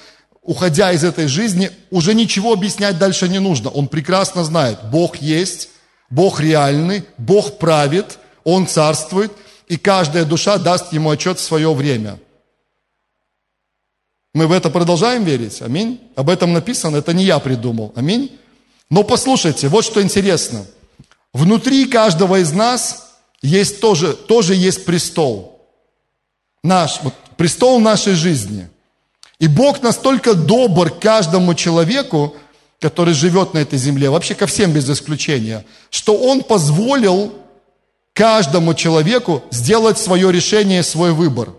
уходя 0.40 0.92
из 0.92 1.02
этой 1.02 1.26
жизни, 1.26 1.72
уже 1.90 2.14
ничего 2.14 2.52
объяснять 2.52 2.96
дальше 2.96 3.28
не 3.28 3.40
нужно. 3.40 3.70
Он 3.70 3.88
прекрасно 3.88 4.44
знает, 4.44 4.78
Бог 4.92 5.16
есть, 5.16 5.70
Бог 6.10 6.38
реальный, 6.38 7.02
Бог 7.16 7.58
правит, 7.58 8.20
Он 8.44 8.68
царствует– 8.68 9.32
и 9.68 9.76
каждая 9.76 10.24
душа 10.24 10.58
даст 10.58 10.92
ему 10.92 11.10
отчет 11.10 11.38
в 11.38 11.42
свое 11.42 11.72
время. 11.72 12.18
Мы 14.34 14.46
в 14.46 14.52
это 14.52 14.70
продолжаем 14.70 15.24
верить? 15.24 15.62
Аминь. 15.62 16.00
Об 16.14 16.30
этом 16.30 16.52
написано, 16.52 16.96
это 16.96 17.12
не 17.12 17.24
я 17.24 17.38
придумал. 17.38 17.92
Аминь. 17.96 18.38
Но 18.90 19.02
послушайте, 19.02 19.68
вот 19.68 19.84
что 19.84 20.02
интересно. 20.02 20.64
Внутри 21.32 21.86
каждого 21.86 22.40
из 22.40 22.52
нас 22.52 23.14
есть 23.42 23.80
тоже, 23.80 24.14
тоже 24.14 24.54
есть 24.54 24.84
престол. 24.84 25.60
Наш, 26.62 27.00
вот, 27.02 27.14
престол 27.36 27.80
нашей 27.80 28.14
жизни. 28.14 28.68
И 29.38 29.46
Бог 29.46 29.82
настолько 29.82 30.34
добр 30.34 30.90
каждому 30.90 31.54
человеку, 31.54 32.34
который 32.80 33.14
живет 33.14 33.54
на 33.54 33.58
этой 33.58 33.78
земле, 33.78 34.10
вообще 34.10 34.34
ко 34.34 34.46
всем 34.46 34.72
без 34.72 34.88
исключения, 34.88 35.64
что 35.90 36.16
Он 36.16 36.42
позволил 36.42 37.32
каждому 38.18 38.74
человеку 38.74 39.44
сделать 39.52 39.96
свое 39.96 40.32
решение, 40.32 40.82
свой 40.82 41.12
выбор. 41.12 41.50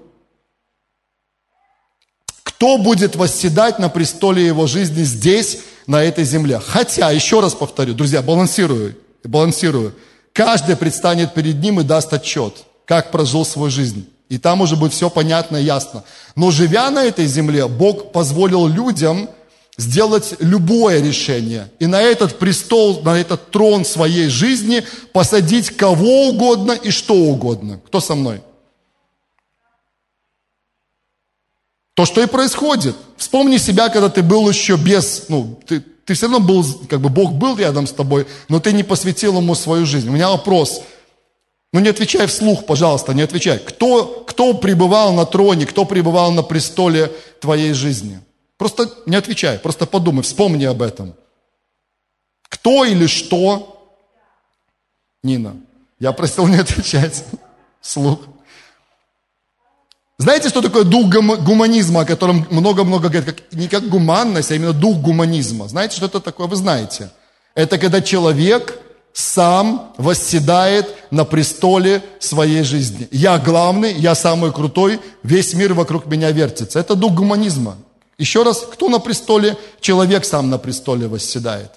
Кто 2.44 2.78
будет 2.78 3.16
восседать 3.16 3.80
на 3.80 3.88
престоле 3.88 4.46
его 4.46 4.68
жизни 4.68 5.04
здесь, 5.04 5.60
на 5.88 6.04
этой 6.04 6.26
земле? 6.26 6.60
Хотя, 6.60 7.12
еще 7.12 7.40
раз 7.40 7.54
повторю, 7.54 7.94
друзья, 7.94 8.22
балансирую, 8.22 8.98
балансирую. 9.24 9.96
Каждый 10.34 10.76
предстанет 10.76 11.34
перед 11.34 11.56
ним 11.62 11.80
и 11.80 11.84
даст 11.84 12.12
отчет, 12.12 12.66
как 12.84 13.10
прожил 13.10 13.46
свою 13.46 13.72
жизнь. 13.72 14.10
И 14.28 14.38
там 14.38 14.60
уже 14.60 14.76
будет 14.76 14.92
все 14.92 15.10
понятно 15.10 15.56
и 15.56 15.64
ясно. 15.64 16.04
Но 16.36 16.52
живя 16.52 16.92
на 16.92 17.06
этой 17.06 17.26
земле, 17.26 17.68
Бог 17.68 18.12
позволил 18.12 18.68
людям 18.68 19.30
сделать 19.80 20.36
любое 20.40 21.02
решение 21.02 21.72
и 21.80 21.88
на 21.88 22.02
этот 22.02 22.38
престол, 22.38 23.02
на 23.02 23.18
этот 23.18 23.50
трон 23.50 23.86
своей 23.86 24.28
жизни 24.28 24.84
посадить 25.14 25.70
кого 25.70 26.28
угодно 26.28 26.74
и 26.74 26.92
что 26.92 27.14
угодно. 27.16 27.80
Кто 27.86 28.02
со 28.02 28.14
мной? 28.14 28.42
То, 31.94 32.06
что 32.06 32.22
и 32.22 32.28
происходит. 32.28 32.96
Вспомни 33.18 33.58
себя, 33.58 33.88
когда 33.90 34.10
ты 34.10 34.22
был 34.22 34.50
еще 34.50 34.76
без, 34.76 35.26
ну, 35.30 35.58
ты, 35.66 35.80
ты 35.80 36.14
все 36.14 36.28
равно 36.28 36.46
был, 36.46 36.66
как 36.90 37.00
бы 37.00 37.10
Бог 37.10 37.34
был 37.34 37.58
рядом 37.58 37.88
с 37.88 37.94
тобой, 37.94 38.28
но 38.50 38.60
ты 38.60 38.74
не 38.74 38.84
посвятил 38.84 39.38
ему 39.38 39.56
свою 39.56 39.86
жизнь. 39.86 40.10
У 40.10 40.14
меня 40.14 40.30
вопрос. 40.30 40.82
Ну 41.72 41.80
не 41.80 41.90
отвечай 41.90 42.28
вслух, 42.28 42.66
пожалуйста, 42.66 43.14
не 43.14 43.22
отвечай. 43.22 43.60
Кто, 43.60 44.26
кто 44.28 44.54
пребывал 44.54 45.14
на 45.14 45.26
троне, 45.26 45.66
кто 45.66 45.86
пребывал 45.86 46.32
на 46.34 46.44
престоле 46.44 47.12
твоей 47.40 47.72
жизни? 47.74 48.20
Просто 48.60 48.92
не 49.06 49.16
отвечай, 49.16 49.58
просто 49.58 49.86
подумай, 49.86 50.22
вспомни 50.22 50.66
об 50.66 50.82
этом. 50.82 51.16
Кто 52.50 52.84
или 52.84 53.08
что? 53.08 53.96
Нина, 55.24 55.56
я 55.98 56.12
просил 56.12 56.46
не 56.46 56.58
отвечать 56.58 57.24
вслух. 57.80 58.20
Знаете, 60.18 60.50
что 60.50 60.62
такое 60.62 60.84
дух 60.84 61.08
гуманизма, 61.08 62.02
о 62.02 62.06
котором 62.06 62.46
много-много 62.50 63.08
говорят? 63.08 63.26
Как, 63.34 63.54
не 63.54 63.70
как 63.70 63.88
гуманность, 63.88 64.52
а 64.52 64.56
именно 64.56 64.74
дух 64.74 64.98
гуманизма. 64.98 65.70
Знаете, 65.70 65.96
что 65.96 66.08
это 66.08 66.20
такое? 66.20 66.48
Вы 66.48 66.58
знаете. 66.58 67.12
Это 67.56 67.78
когда 67.78 68.02
человек 68.02 68.78
сам 69.14 69.94
восседает 69.98 70.94
на 71.12 71.24
престоле 71.24 72.04
своей 72.20 72.64
жизни. 72.64 73.08
Я 73.12 73.38
главный, 73.38 73.94
я 73.94 74.16
самый 74.16 74.52
крутой, 74.52 75.00
весь 75.24 75.54
мир 75.54 75.74
вокруг 75.74 76.08
меня 76.08 76.32
вертится. 76.32 76.82
Это 76.82 76.96
дух 76.96 77.14
гуманизма. 77.14 77.78
Еще 78.20 78.44
раз, 78.44 78.66
кто 78.70 78.90
на 78.90 79.00
престоле? 79.00 79.58
Человек 79.80 80.26
сам 80.26 80.50
на 80.50 80.58
престоле 80.58 81.08
восседает. 81.08 81.72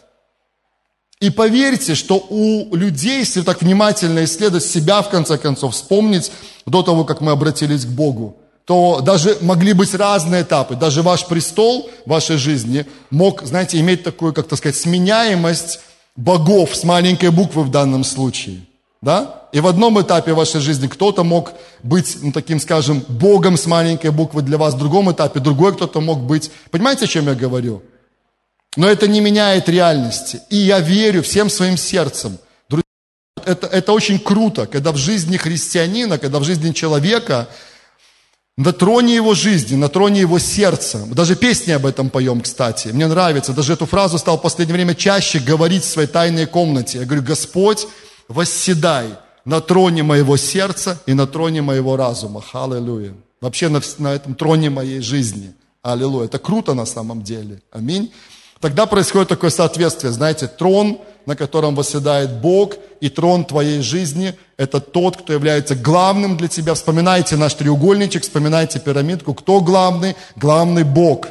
И 1.20 1.30
поверьте, 1.30 1.94
что 1.94 2.16
у 2.28 2.74
людей, 2.74 3.20
если 3.20 3.42
так 3.42 3.62
внимательно 3.62 4.24
исследовать 4.24 4.64
себя, 4.64 5.02
в 5.02 5.08
конце 5.08 5.38
концов, 5.38 5.72
вспомнить 5.72 6.32
до 6.66 6.82
того, 6.82 7.04
как 7.04 7.20
мы 7.20 7.30
обратились 7.30 7.84
к 7.84 7.88
Богу, 7.88 8.36
то 8.64 9.00
даже 9.00 9.38
могли 9.40 9.72
быть 9.72 9.94
разные 9.94 10.42
этапы. 10.42 10.74
Даже 10.74 11.02
ваш 11.02 11.26
престол 11.26 11.88
в 12.04 12.10
вашей 12.10 12.38
жизни 12.38 12.86
мог, 13.10 13.42
знаете, 13.44 13.78
иметь 13.78 14.02
такую, 14.02 14.32
как 14.32 14.48
то 14.48 14.56
сказать, 14.56 14.76
сменяемость 14.76 15.78
богов 16.16 16.74
с 16.74 16.82
маленькой 16.82 17.30
буквы 17.30 17.62
в 17.62 17.70
данном 17.70 18.02
случае. 18.02 18.62
Да? 19.02 19.48
И 19.52 19.58
в 19.58 19.66
одном 19.66 20.00
этапе 20.00 20.32
вашей 20.32 20.60
жизни 20.60 20.86
кто-то 20.86 21.24
мог 21.24 21.52
быть, 21.82 22.16
ну, 22.22 22.30
таким, 22.30 22.60
скажем, 22.60 23.04
Богом 23.08 23.56
с 23.56 23.66
маленькой 23.66 24.12
буквы 24.12 24.42
для 24.42 24.56
вас, 24.56 24.74
в 24.74 24.78
другом 24.78 25.10
этапе 25.10 25.40
другой 25.40 25.74
кто-то 25.74 26.00
мог 26.00 26.20
быть. 26.20 26.52
Понимаете, 26.70 27.04
о 27.04 27.08
чем 27.08 27.26
я 27.26 27.34
говорю? 27.34 27.82
Но 28.76 28.88
это 28.88 29.08
не 29.08 29.20
меняет 29.20 29.68
реальности. 29.68 30.40
И 30.48 30.56
я 30.56 30.78
верю 30.78 31.22
всем 31.22 31.50
своим 31.50 31.76
сердцем. 31.76 32.38
Друзья, 32.68 32.84
это, 33.44 33.66
это 33.66 33.92
очень 33.92 34.20
круто, 34.20 34.66
когда 34.66 34.92
в 34.92 34.96
жизни 34.96 35.36
христианина, 35.36 36.16
когда 36.16 36.38
в 36.38 36.44
жизни 36.44 36.70
человека, 36.70 37.48
на 38.56 38.72
троне 38.72 39.16
его 39.16 39.34
жизни, 39.34 39.74
на 39.74 39.88
троне 39.88 40.20
его 40.20 40.38
сердца. 40.38 41.04
Даже 41.06 41.34
песни 41.34 41.72
об 41.72 41.86
этом 41.86 42.08
поем, 42.08 42.40
кстати. 42.40 42.88
Мне 42.88 43.08
нравится. 43.08 43.52
Даже 43.52 43.72
эту 43.72 43.84
фразу 43.86 44.16
стал 44.16 44.38
в 44.38 44.42
последнее 44.42 44.74
время 44.74 44.94
чаще 44.94 45.40
говорить 45.40 45.82
в 45.82 45.90
своей 45.90 46.08
тайной 46.08 46.46
комнате. 46.46 46.98
Я 46.98 47.04
говорю, 47.04 47.22
Господь, 47.22 47.88
восседай 48.32 49.08
на 49.44 49.60
троне 49.60 50.02
моего 50.02 50.36
сердца 50.36 51.00
и 51.06 51.14
на 51.14 51.26
троне 51.26 51.62
моего 51.62 51.96
разума. 51.96 52.42
Аллилуйя. 52.52 53.14
Вообще 53.40 53.68
на, 53.68 53.80
на 53.98 54.14
этом 54.14 54.34
троне 54.34 54.70
моей 54.70 55.00
жизни. 55.00 55.52
Аллилуйя. 55.82 56.26
Это 56.26 56.38
круто 56.38 56.74
на 56.74 56.86
самом 56.86 57.22
деле. 57.22 57.62
Аминь. 57.72 58.12
Тогда 58.60 58.86
происходит 58.86 59.28
такое 59.28 59.50
соответствие. 59.50 60.12
Знаете, 60.12 60.46
трон, 60.46 60.98
на 61.26 61.34
котором 61.34 61.74
восседает 61.74 62.40
Бог, 62.40 62.76
и 63.00 63.08
трон 63.08 63.44
твоей 63.44 63.80
жизни– 63.80 64.34
это 64.56 64.78
тот, 64.78 65.16
кто 65.16 65.32
является 65.32 65.74
главным 65.74 66.36
для 66.36 66.46
тебя. 66.46 66.74
Вспоминайте 66.74 67.36
наш 67.36 67.54
треугольничек, 67.54 68.22
вспоминайте 68.22 68.78
пирамидку. 68.78 69.34
Кто 69.34 69.60
главный? 69.60 70.14
Главный 70.36 70.84
Бог. 70.84 71.26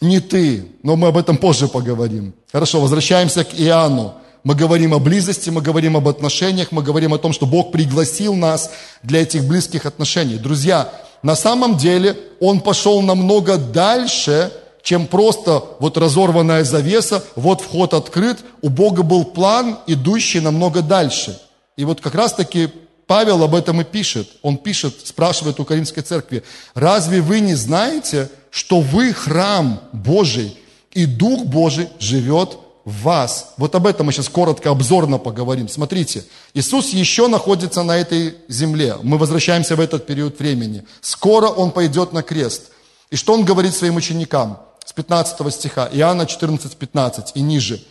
Не 0.00 0.20
ты, 0.20 0.72
но 0.82 0.96
мы 0.96 1.08
об 1.08 1.18
этом 1.18 1.36
позже 1.36 1.68
поговорим. 1.68 2.32
Хорошо, 2.50 2.80
возвращаемся 2.80 3.44
к 3.44 3.52
Иоанну. 3.52 4.14
Мы 4.48 4.54
говорим 4.54 4.94
о 4.94 4.98
близости, 4.98 5.50
мы 5.50 5.60
говорим 5.60 5.94
об 5.94 6.08
отношениях, 6.08 6.68
мы 6.72 6.82
говорим 6.82 7.12
о 7.12 7.18
том, 7.18 7.34
что 7.34 7.44
Бог 7.44 7.70
пригласил 7.70 8.34
нас 8.34 8.70
для 9.02 9.20
этих 9.20 9.44
близких 9.44 9.84
отношений. 9.84 10.36
Друзья, 10.36 10.90
на 11.22 11.36
самом 11.36 11.76
деле 11.76 12.16
Он 12.40 12.62
пошел 12.62 13.02
намного 13.02 13.58
дальше, 13.58 14.50
чем 14.82 15.06
просто 15.06 15.62
вот 15.80 15.98
разорванная 15.98 16.64
завеса, 16.64 17.22
вот 17.36 17.60
вход 17.60 17.92
открыт. 17.92 18.38
У 18.62 18.70
Бога 18.70 19.02
был 19.02 19.26
план, 19.26 19.80
идущий 19.86 20.40
намного 20.40 20.80
дальше. 20.80 21.38
И 21.76 21.84
вот 21.84 22.00
как 22.00 22.14
раз-таки 22.14 22.70
Павел 23.06 23.42
об 23.42 23.54
этом 23.54 23.82
и 23.82 23.84
пишет. 23.84 24.30
Он 24.40 24.56
пишет, 24.56 24.94
спрашивает 25.04 25.60
у 25.60 25.66
Каримской 25.66 26.02
церкви, 26.02 26.42
разве 26.72 27.20
вы 27.20 27.40
не 27.40 27.54
знаете, 27.54 28.30
что 28.50 28.80
вы 28.80 29.12
храм 29.12 29.82
Божий, 29.92 30.56
и 30.92 31.04
Дух 31.04 31.44
Божий 31.44 31.90
живет 31.98 32.56
вас. 32.88 33.54
Вот 33.56 33.74
об 33.74 33.86
этом 33.86 34.06
мы 34.06 34.12
сейчас 34.12 34.28
коротко, 34.28 34.70
обзорно 34.70 35.18
поговорим. 35.18 35.68
Смотрите, 35.68 36.24
Иисус 36.54 36.90
еще 36.90 37.28
находится 37.28 37.82
на 37.82 37.96
этой 37.96 38.36
земле. 38.48 38.96
Мы 39.02 39.18
возвращаемся 39.18 39.76
в 39.76 39.80
этот 39.80 40.06
период 40.06 40.38
времени. 40.38 40.84
Скоро 41.00 41.48
Он 41.48 41.70
пойдет 41.70 42.12
на 42.12 42.22
крест. 42.22 42.70
И 43.10 43.16
что 43.16 43.34
Он 43.34 43.44
говорит 43.44 43.74
своим 43.74 43.96
ученикам? 43.96 44.58
С 44.84 44.92
15 44.92 45.52
стиха, 45.52 45.88
Иоанна 45.92 46.26
14, 46.26 46.76
15 46.76 47.32
и 47.34 47.40
ниже. 47.40 47.84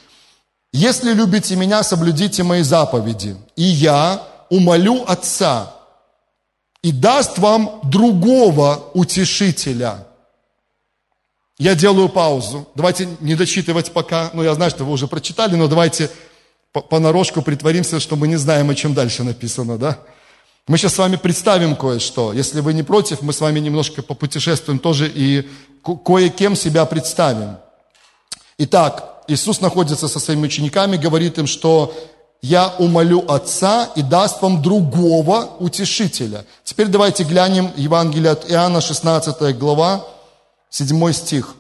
«Если 0.74 1.14
любите 1.14 1.56
Меня, 1.56 1.84
соблюдите 1.84 2.44
Мои 2.44 2.64
заповеди, 2.64 3.38
и 3.56 3.64
Я 3.64 4.24
умолю 4.50 5.04
Отца, 5.08 5.74
и 6.82 6.92
даст 6.92 7.38
вам 7.38 7.82
другого 7.84 8.92
утешителя, 8.94 10.08
я 11.58 11.76
делаю 11.76 12.10
паузу. 12.10 12.68
Давайте 12.76 13.08
не 13.20 13.36
дочитывать 13.36 13.92
пока. 13.92 14.30
Ну, 14.34 14.44
я 14.44 14.54
знаю, 14.54 14.72
что 14.72 14.84
вы 14.84 14.92
уже 14.92 15.08
прочитали, 15.08 15.56
но 15.56 15.68
давайте 15.68 16.10
понарошку 16.72 17.42
притворимся, 17.42 18.00
что 18.00 18.16
мы 18.16 18.28
не 18.28 18.36
знаем, 18.36 18.70
о 18.70 18.76
чем 18.76 18.94
дальше 18.94 19.24
написано, 19.24 19.78
да? 19.78 19.98
Мы 20.68 20.78
сейчас 20.78 20.96
с 20.96 20.98
вами 20.98 21.16
представим 21.16 21.76
кое-что. 21.76 22.34
Если 22.34 22.60
вы 22.60 22.74
не 22.74 22.84
против, 22.84 23.22
мы 23.22 23.32
с 23.32 23.40
вами 23.40 23.60
немножко 23.60 24.04
попутешествуем 24.04 24.80
тоже 24.80 25.12
и 25.14 25.48
кое-кем 26.06 26.56
себя 26.56 26.86
представим. 26.86 27.58
Итак, 28.58 29.24
Иисус 29.28 29.62
находится 29.62 30.08
со 30.08 30.20
своими 30.20 30.46
учениками, 30.46 30.98
говорит 30.98 31.38
им, 31.38 31.48
что 31.48 31.94
я 32.42 32.74
умолю 32.80 33.24
Отца 33.28 33.90
и 33.96 34.02
даст 34.02 34.42
вам 34.42 34.62
другого 34.62 35.50
утешителя. 35.60 36.46
Теперь 36.64 36.88
давайте 36.88 37.24
глянем 37.24 37.72
Евангелие 37.78 38.32
от 38.32 38.52
Иоанна, 38.52 38.82
16 38.82 39.58
глава, 39.58 40.06
Седьмой 40.70 41.14
стих. 41.14 41.56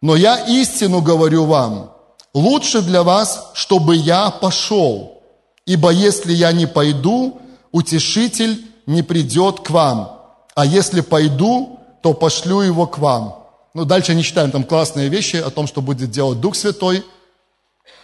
Но 0.00 0.16
я 0.16 0.38
истину 0.46 1.02
говорю 1.02 1.44
вам, 1.44 1.92
лучше 2.32 2.82
для 2.82 3.02
вас, 3.02 3.50
чтобы 3.54 3.96
я 3.96 4.30
пошел, 4.30 5.22
ибо 5.66 5.90
если 5.90 6.32
я 6.32 6.52
не 6.52 6.66
пойду, 6.66 7.40
утешитель 7.72 8.64
не 8.86 9.02
придет 9.02 9.60
к 9.60 9.70
вам, 9.70 10.20
а 10.54 10.64
если 10.64 11.00
пойду, 11.00 11.80
то 12.02 12.14
пошлю 12.14 12.60
его 12.60 12.86
к 12.86 12.98
вам. 12.98 13.44
Ну, 13.74 13.84
дальше 13.84 14.14
не 14.14 14.22
читаем 14.22 14.50
там 14.50 14.64
классные 14.64 15.08
вещи 15.08 15.36
о 15.36 15.50
том, 15.50 15.66
что 15.66 15.82
будет 15.82 16.10
делать 16.10 16.40
Дух 16.40 16.54
Святой– 16.54 17.04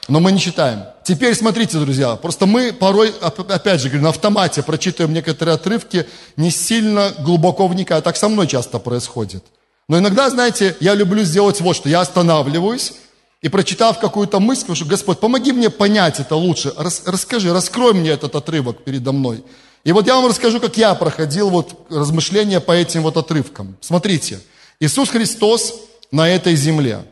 но 0.09 0.21
мы 0.21 0.33
не 0.33 0.41
читаем. 0.41 0.85
Теперь 1.03 1.35
смотрите, 1.35 1.79
друзья, 1.79 2.17
просто 2.17 2.47
мы 2.47 2.73
порой, 2.73 3.13
опять 3.21 3.81
же, 3.81 3.89
говорю, 3.89 4.05
на 4.05 4.11
автомате 4.11 4.63
прочитываем 4.63 5.15
некоторые 5.15 5.55
отрывки, 5.55 6.07
не 6.37 6.51
сильно 6.51 7.13
глубоко 7.19 7.67
вникая. 7.67 8.01
Так 8.01 8.17
со 8.17 8.29
мной 8.29 8.47
часто 8.47 8.79
происходит. 8.79 9.45
Но 9.89 9.99
иногда, 9.99 10.31
знаете, 10.31 10.77
я 10.81 10.95
люблю 10.95 11.23
сделать 11.25 11.61
вот 11.61 11.77
что. 11.77 11.89
Я 11.89 12.01
останавливаюсь 12.01 12.95
и, 13.43 13.49
прочитав 13.49 13.99
какую-то 13.99 14.41
мысль, 14.41 14.63
скажу, 14.63 14.87
Господь, 14.87 15.21
помоги 15.21 15.53
мне 15.53 15.69
понять 15.69 16.21
это 16.21 16.37
лучше. 16.37 16.73
Рас, 16.77 17.03
расскажи, 17.07 17.53
раскрой 17.53 17.93
мне 17.93 18.11
этот 18.11 18.35
отрывок 18.35 18.85
передо 18.85 19.13
мной. 19.13 19.45
И 19.85 19.93
вот 19.93 20.07
я 20.07 20.17
вам 20.17 20.27
расскажу, 20.27 20.61
как 20.61 20.79
я 20.79 20.95
проходил 20.95 21.51
вот 21.51 21.87
размышления 21.91 22.61
по 22.61 22.73
этим 22.73 23.03
вот 23.03 23.19
отрывкам. 23.19 23.77
Смотрите, 23.83 24.41
Иисус 24.81 25.11
Христос 25.11 25.75
на 26.11 26.29
этой 26.29 26.57
земле. 26.57 27.05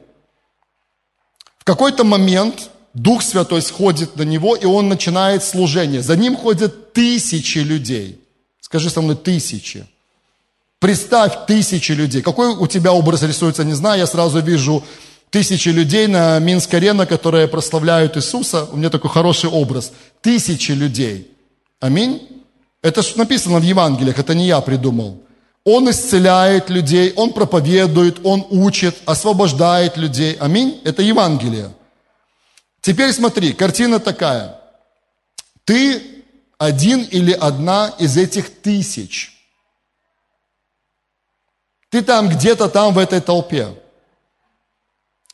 В 1.62 1.64
какой-то 1.64 2.02
момент 2.02 2.70
Дух 2.92 3.22
Святой 3.22 3.62
сходит 3.62 4.16
на 4.16 4.22
него, 4.22 4.56
и 4.56 4.66
он 4.66 4.88
начинает 4.88 5.44
служение. 5.44 6.02
За 6.02 6.16
ним 6.16 6.36
ходят 6.36 6.92
тысячи 6.92 7.58
людей. 7.58 8.18
Скажи 8.60 8.90
со 8.90 9.00
мной, 9.00 9.14
тысячи. 9.14 9.86
Представь 10.80 11.46
тысячи 11.46 11.92
людей. 11.92 12.20
Какой 12.20 12.48
у 12.48 12.66
тебя 12.66 12.92
образ 12.92 13.22
рисуется, 13.22 13.62
не 13.62 13.74
знаю. 13.74 14.00
Я 14.00 14.08
сразу 14.08 14.40
вижу 14.40 14.82
тысячи 15.30 15.68
людей 15.68 16.08
на 16.08 16.36
Минск-арена, 16.40 17.06
которые 17.06 17.46
прославляют 17.46 18.16
Иисуса. 18.16 18.64
У 18.72 18.76
меня 18.76 18.90
такой 18.90 19.10
хороший 19.10 19.48
образ. 19.48 19.92
Тысячи 20.20 20.72
людей. 20.72 21.30
Аминь. 21.78 22.26
Это 22.82 23.04
написано 23.14 23.60
в 23.60 23.62
Евангелиях, 23.62 24.18
это 24.18 24.34
не 24.34 24.48
я 24.48 24.60
придумал. 24.60 25.22
Он 25.64 25.88
исцеляет 25.90 26.70
людей, 26.70 27.12
Он 27.14 27.32
проповедует, 27.32 28.24
Он 28.24 28.44
учит, 28.50 28.96
освобождает 29.06 29.96
людей. 29.96 30.36
Аминь. 30.40 30.80
Это 30.84 31.02
Евангелие. 31.02 31.72
Теперь 32.80 33.12
смотри, 33.12 33.52
картина 33.52 34.00
такая. 34.00 34.60
Ты 35.64 36.02
один 36.58 37.02
или 37.02 37.32
одна 37.32 37.94
из 37.98 38.16
этих 38.16 38.60
тысяч. 38.60 39.32
Ты 41.90 42.02
там 42.02 42.28
где-то 42.28 42.68
там 42.68 42.94
в 42.94 42.98
этой 42.98 43.20
толпе. 43.20 43.68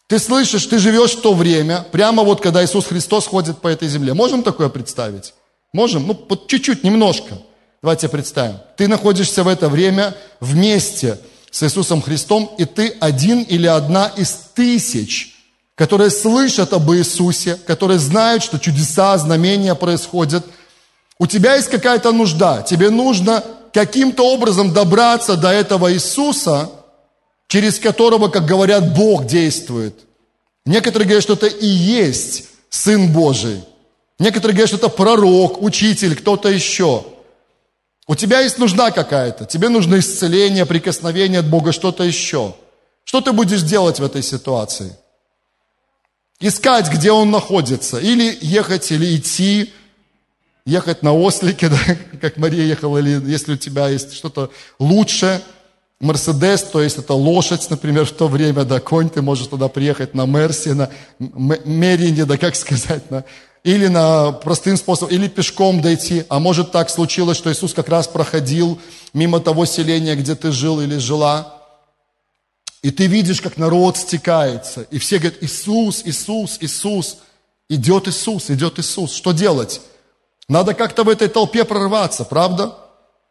Ты 0.08 0.18
слышишь, 0.18 0.66
ты 0.66 0.78
живешь 0.78 1.16
в 1.16 1.20
то 1.20 1.34
время, 1.34 1.86
прямо 1.92 2.22
вот 2.22 2.40
когда 2.40 2.64
Иисус 2.64 2.86
Христос 2.86 3.26
ходит 3.26 3.60
по 3.60 3.68
этой 3.68 3.88
земле. 3.88 4.14
Можем 4.14 4.42
такое 4.42 4.68
представить? 4.68 5.34
Можем? 5.72 6.06
Ну, 6.06 6.46
чуть-чуть, 6.46 6.82
немножко. 6.82 7.38
Давайте 7.82 8.08
представим. 8.08 8.58
Ты 8.76 8.88
находишься 8.88 9.42
в 9.44 9.48
это 9.48 9.68
время 9.68 10.14
вместе 10.40 11.18
с 11.50 11.62
Иисусом 11.62 12.02
Христом, 12.02 12.54
и 12.58 12.64
ты 12.64 12.96
один 13.00 13.42
или 13.42 13.66
одна 13.66 14.08
из 14.16 14.30
тысяч– 14.54 15.34
которые 15.78 16.10
слышат 16.10 16.72
об 16.72 16.90
Иисусе, 16.90 17.54
которые 17.54 18.00
знают, 18.00 18.42
что 18.42 18.58
чудеса, 18.58 19.16
знамения 19.16 19.76
происходят. 19.76 20.44
У 21.20 21.28
тебя 21.28 21.54
есть 21.54 21.68
какая-то 21.68 22.10
нужда, 22.10 22.62
тебе 22.62 22.90
нужно 22.90 23.44
каким-то 23.72 24.24
образом 24.24 24.72
добраться 24.72 25.36
до 25.36 25.50
этого 25.50 25.92
Иисуса, 25.92 26.68
через 27.46 27.78
которого, 27.78 28.26
как 28.26 28.44
говорят, 28.44 28.92
Бог 28.92 29.26
действует. 29.26 29.94
Некоторые 30.66 31.06
говорят, 31.06 31.22
что 31.22 31.34
это 31.34 31.46
и 31.46 31.68
есть 31.68 32.46
Сын 32.70 33.12
Божий. 33.12 33.62
Некоторые 34.18 34.56
говорят, 34.56 34.70
что 34.70 34.78
это 34.78 34.88
пророк, 34.88 35.62
учитель, 35.62 36.16
кто-то 36.16 36.48
еще. 36.48 37.04
У 38.08 38.16
тебя 38.16 38.40
есть 38.40 38.58
нужда 38.58 38.90
какая-то, 38.90 39.44
тебе 39.44 39.68
нужно 39.68 40.00
исцеление, 40.00 40.66
прикосновение 40.66 41.40
от 41.40 41.46
Бога, 41.46 41.70
что-то 41.70 42.02
еще. 42.02 42.56
Что 43.04 43.20
ты 43.20 43.32
будешь 43.32 43.62
делать 43.62 44.00
в 44.00 44.04
этой 44.04 44.22
ситуации? 44.22 44.96
искать, 46.40 46.90
где 46.92 47.10
он 47.10 47.30
находится, 47.30 47.98
или 47.98 48.36
ехать, 48.40 48.90
или 48.90 49.16
идти, 49.16 49.72
ехать 50.64 51.02
на 51.02 51.12
ослике, 51.12 51.68
да, 51.70 51.78
как 52.20 52.36
Мария 52.36 52.64
ехала, 52.64 52.98
или 52.98 53.30
если 53.30 53.54
у 53.54 53.56
тебя 53.56 53.88
есть 53.88 54.14
что-то 54.14 54.50
лучше, 54.78 55.42
Мерседес, 56.00 56.62
то 56.62 56.80
есть 56.80 56.98
это 56.98 57.14
лошадь, 57.14 57.68
например, 57.70 58.04
в 58.04 58.12
то 58.12 58.28
время, 58.28 58.64
да, 58.64 58.78
конь, 58.78 59.10
ты 59.10 59.20
можешь 59.20 59.48
туда 59.48 59.68
приехать 59.68 60.14
на 60.14 60.26
Мерсе, 60.26 60.74
на 60.74 60.90
Мерине, 61.18 62.24
да, 62.24 62.38
как 62.38 62.54
сказать, 62.56 63.10
на, 63.10 63.24
или 63.64 63.88
на 63.88 64.30
простым 64.30 64.76
способом, 64.76 65.12
или 65.12 65.26
пешком 65.26 65.80
дойти. 65.80 66.24
А 66.28 66.38
может 66.38 66.70
так 66.70 66.88
случилось, 66.88 67.36
что 67.36 67.50
Иисус 67.50 67.74
как 67.74 67.88
раз 67.88 68.06
проходил 68.06 68.78
мимо 69.12 69.40
того 69.40 69.66
селения, 69.66 70.14
где 70.14 70.36
ты 70.36 70.52
жил 70.52 70.80
или 70.80 70.98
жила, 70.98 71.58
и 72.82 72.90
ты 72.90 73.06
видишь, 73.06 73.40
как 73.40 73.56
народ 73.56 73.96
стекается. 73.96 74.82
И 74.90 74.98
все 74.98 75.18
говорят, 75.18 75.42
Иисус, 75.42 76.02
Иисус, 76.04 76.58
Иисус. 76.60 77.18
Идет 77.68 78.08
Иисус, 78.08 78.50
идет 78.50 78.78
Иисус. 78.78 79.12
Что 79.12 79.32
делать? 79.32 79.80
Надо 80.48 80.74
как-то 80.74 81.02
в 81.02 81.08
этой 81.08 81.28
толпе 81.28 81.64
прорваться, 81.64 82.24
правда? 82.24 82.74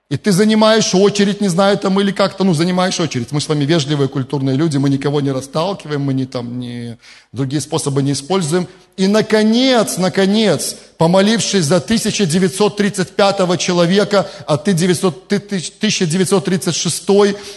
И 0.10 0.16
ты 0.16 0.32
занимаешь 0.32 0.96
очередь, 0.96 1.42
не 1.42 1.50
знаю, 1.50 1.78
там, 1.78 2.00
или 2.00 2.12
как-то, 2.12 2.46
ну, 2.46 2.54
занимаешь 2.54 2.98
очередь. 2.98 3.34
Мы 3.34 3.42
с 3.42 3.50
вами 3.50 3.66
вежливые, 3.66 4.08
культурные 4.08 4.56
люди, 4.56 4.78
мы 4.78 4.90
никого 4.90 5.20
не 5.20 5.32
расталкиваем, 5.32 6.00
мы 6.00 6.14
не 6.14 6.26
там, 6.26 6.60
не, 6.60 6.98
другие 7.34 7.60
способы 7.60 8.02
не 8.02 8.14
используем. 8.14 8.70
И, 8.96 9.06
наконец, 9.08 9.98
наконец, 9.98 10.78
помолившись 10.98 11.66
за 11.66 11.78
1935 11.78 13.60
человека, 13.60 14.30
а 14.48 14.56
ты, 14.56 14.72
900, 14.72 15.28
ты 15.28 15.36
1936, 15.36 17.04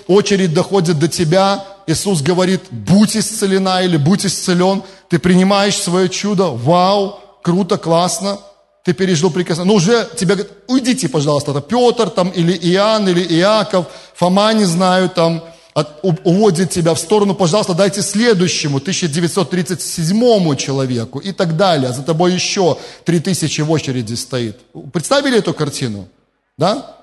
очередь 0.09 0.53
доходит 0.53 0.99
до 0.99 1.07
тебя, 1.07 1.65
Иисус 1.87 2.21
говорит, 2.21 2.63
будь 2.73 3.17
исцелена 3.17 3.85
или 3.85 3.97
будь 3.97 4.27
исцелен, 4.27 4.83
ты 5.09 5.21
принимаешь 5.21 5.77
свое 5.77 6.09
чудо, 6.09 6.49
вау, 6.49 7.21
круто, 7.43 7.79
классно– 7.79 8.41
ты 8.85 8.95
пережил 8.95 9.31
прикосновение. 9.31 9.73
Ну, 9.73 9.77
уже 9.77 10.09
тебе 10.17 10.35
говорят, 10.35 10.53
уйдите, 10.67 11.09
пожалуйста, 11.09 11.51
это 11.51 11.61
Петр 11.61 12.09
там, 12.11 12.31
или 12.31 12.53
Иоанн, 12.53 13.09
или 13.09 13.23
Иаков, 13.35 13.87
Фома, 14.15 14.53
не 14.55 14.65
знаю, 14.65 15.11
там, 15.11 15.45
от, 15.75 16.01
уводит 16.03 16.71
тебя 16.71 16.95
в 16.95 16.99
сторону, 16.99 17.35
пожалуйста, 17.35 17.75
дайте 17.75 18.03
следующему, 18.03 18.79
1937 18.79 20.57
человеку 20.57 21.19
и 21.19 21.33
так 21.33 21.57
далее. 21.57 21.93
За 21.93 22.03
тобой 22.03 22.33
еще 22.33 22.79
3000 23.05 23.61
в 23.61 23.71
очереди 23.71 24.15
стоит. 24.15 24.59
Представили 24.93 25.39
эту 25.39 25.53
картину? 25.53 26.09
Да? 26.57 26.97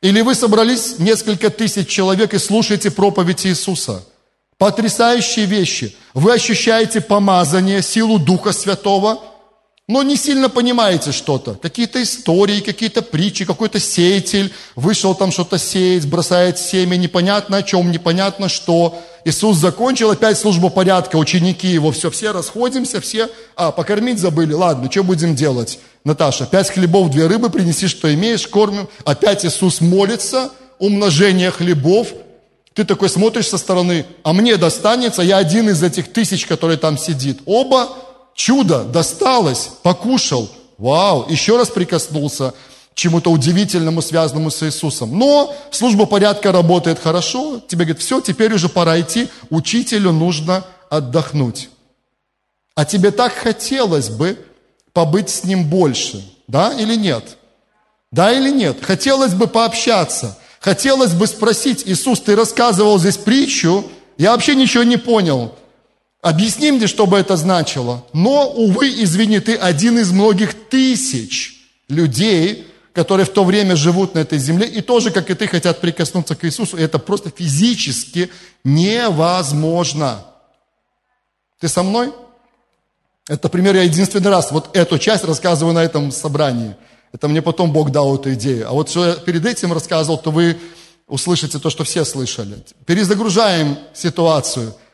Или 0.00 0.22
вы 0.22 0.34
собрались 0.34 0.98
несколько 0.98 1.50
тысяч 1.50 1.88
человек 1.88 2.34
и 2.34 2.38
слушаете 2.38 2.90
проповедь 2.90 3.46
Иисуса. 3.46 4.02
Потрясающие 4.58 5.46
вещи. 5.46 5.94
Вы 6.14 6.34
ощущаете 6.34 7.00
помазание, 7.00 7.82
силу 7.82 8.18
Духа 8.18 8.52
Святого– 8.52 9.20
но 9.90 10.04
не 10.04 10.14
сильно 10.16 10.48
понимаете 10.48 11.10
что-то. 11.10 11.54
Какие-то 11.54 12.00
истории, 12.00 12.60
какие-то 12.60 13.02
притчи, 13.02 13.44
какой-то 13.44 13.80
сеятель 13.80 14.52
вышел 14.76 15.16
там 15.16 15.32
что-то 15.32 15.58
сеять, 15.58 16.06
бросает 16.06 16.60
семя, 16.60 16.94
непонятно 16.96 17.56
о 17.56 17.62
чем, 17.64 17.90
непонятно 17.90 18.48
что. 18.48 18.96
Иисус 19.24 19.56
закончил 19.56 20.12
опять 20.12 20.38
службу 20.38 20.70
порядка, 20.70 21.16
ученики 21.16 21.66
его, 21.66 21.90
все, 21.90 22.08
все 22.12 22.30
расходимся, 22.30 23.00
все, 23.00 23.30
а, 23.56 23.72
покормить 23.72 24.20
забыли, 24.20 24.52
ладно, 24.52 24.88
что 24.88 25.02
будем 25.02 25.34
делать? 25.34 25.80
Наташа, 26.04 26.46
пять 26.46 26.70
хлебов, 26.70 27.10
две 27.10 27.26
рыбы, 27.26 27.50
принеси, 27.50 27.88
что 27.88 28.14
имеешь, 28.14 28.46
кормим. 28.46 28.88
Опять 29.04 29.44
Иисус 29.44 29.80
молится, 29.80 30.52
умножение 30.78 31.50
хлебов. 31.50 32.12
Ты 32.74 32.84
такой 32.84 33.08
смотришь 33.08 33.48
со 33.48 33.58
стороны, 33.58 34.06
а 34.22 34.32
мне 34.32 34.56
достанется, 34.56 35.22
я 35.22 35.38
один 35.38 35.68
из 35.68 35.82
этих 35.82 36.12
тысяч, 36.12 36.46
который 36.46 36.76
там 36.76 36.96
сидит. 36.96 37.40
Оба 37.44 37.88
Чудо 38.40 38.84
досталось, 38.84 39.68
покушал. 39.82 40.48
Вау, 40.78 41.26
еще 41.28 41.58
раз 41.58 41.68
прикоснулся 41.68 42.54
чему-то 42.94 43.30
удивительному, 43.30 44.00
связанному 44.00 44.50
с 44.50 44.62
Иисусом. 44.62 45.18
Но 45.18 45.54
служба 45.70 46.06
порядка 46.06 46.50
работает 46.50 46.98
хорошо. 46.98 47.60
Тебе 47.68 47.84
говорят, 47.84 48.00
все, 48.02 48.22
теперь 48.22 48.54
уже 48.54 48.70
пора 48.70 48.98
идти. 48.98 49.28
Учителю 49.50 50.12
нужно 50.12 50.64
отдохнуть. 50.88 51.68
А 52.74 52.86
тебе 52.86 53.10
так 53.10 53.34
хотелось 53.34 54.08
бы 54.08 54.38
побыть 54.94 55.28
с 55.28 55.44
ним 55.44 55.68
больше. 55.68 56.24
Да 56.48 56.72
или 56.72 56.94
нет? 56.94 57.36
Да 58.10 58.32
или 58.32 58.50
нет? 58.50 58.78
Хотелось 58.80 59.34
бы 59.34 59.48
пообщаться. 59.48 60.38
Хотелось 60.60 61.12
бы 61.12 61.26
спросить, 61.26 61.82
Иисус, 61.84 62.20
ты 62.20 62.36
рассказывал 62.36 62.98
здесь 62.98 63.18
притчу, 63.18 63.84
я 64.16 64.32
вообще 64.32 64.54
ничего 64.54 64.82
не 64.82 64.96
понял. 64.96 65.54
Объясни 66.22 66.70
мне, 66.70 66.86
что 66.86 67.06
бы 67.06 67.18
это 67.18 67.36
значило. 67.36 68.04
Но, 68.12 68.50
увы, 68.50 68.90
извини, 69.02 69.40
ты 69.40 69.56
один 69.56 69.98
из 69.98 70.12
многих 70.12 70.68
тысяч 70.68 71.66
людей, 71.88 72.66
которые 72.92 73.24
в 73.24 73.30
то 73.30 73.42
время 73.42 73.74
живут 73.74 74.14
на 74.14 74.18
этой 74.18 74.38
земле, 74.38 74.66
и 74.66 74.82
тоже, 74.82 75.10
как 75.10 75.30
и 75.30 75.34
ты, 75.34 75.46
хотят 75.46 75.80
прикоснуться 75.80 76.36
к 76.36 76.44
Иисусу. 76.44 76.76
И 76.76 76.82
это 76.82 76.98
просто 76.98 77.32
физически 77.34 78.30
невозможно. 78.64 80.26
Ты 81.58 81.68
со 81.68 81.82
мной? 81.82 82.12
Это 83.26 83.48
пример, 83.48 83.74
я 83.76 83.82
единственный 83.82 84.30
раз 84.30 84.50
вот 84.50 84.76
эту 84.76 84.98
часть 84.98 85.24
рассказываю 85.24 85.74
на 85.74 85.82
этом 85.82 86.12
собрании. 86.12 86.76
Это 87.12 87.28
мне 87.28 87.40
потом 87.40 87.72
Бог 87.72 87.90
дал 87.92 88.16
эту 88.16 88.34
идею. 88.34 88.68
А 88.68 88.72
вот 88.72 88.90
что 88.90 89.06
я 89.06 89.14
перед 89.14 89.46
этим 89.46 89.72
рассказывал, 89.72 90.18
то 90.18 90.30
вы 90.30 90.58
услышите 91.06 91.58
то, 91.58 91.70
что 91.70 91.84
все 91.84 92.04
слышали. 92.04 92.62
Перезагружаем 92.84 93.78
ситуацию– 93.94 94.74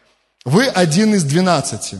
вы 0.47 0.67
один 0.67 1.13
из 1.13 1.25
двенадцати. 1.25 1.99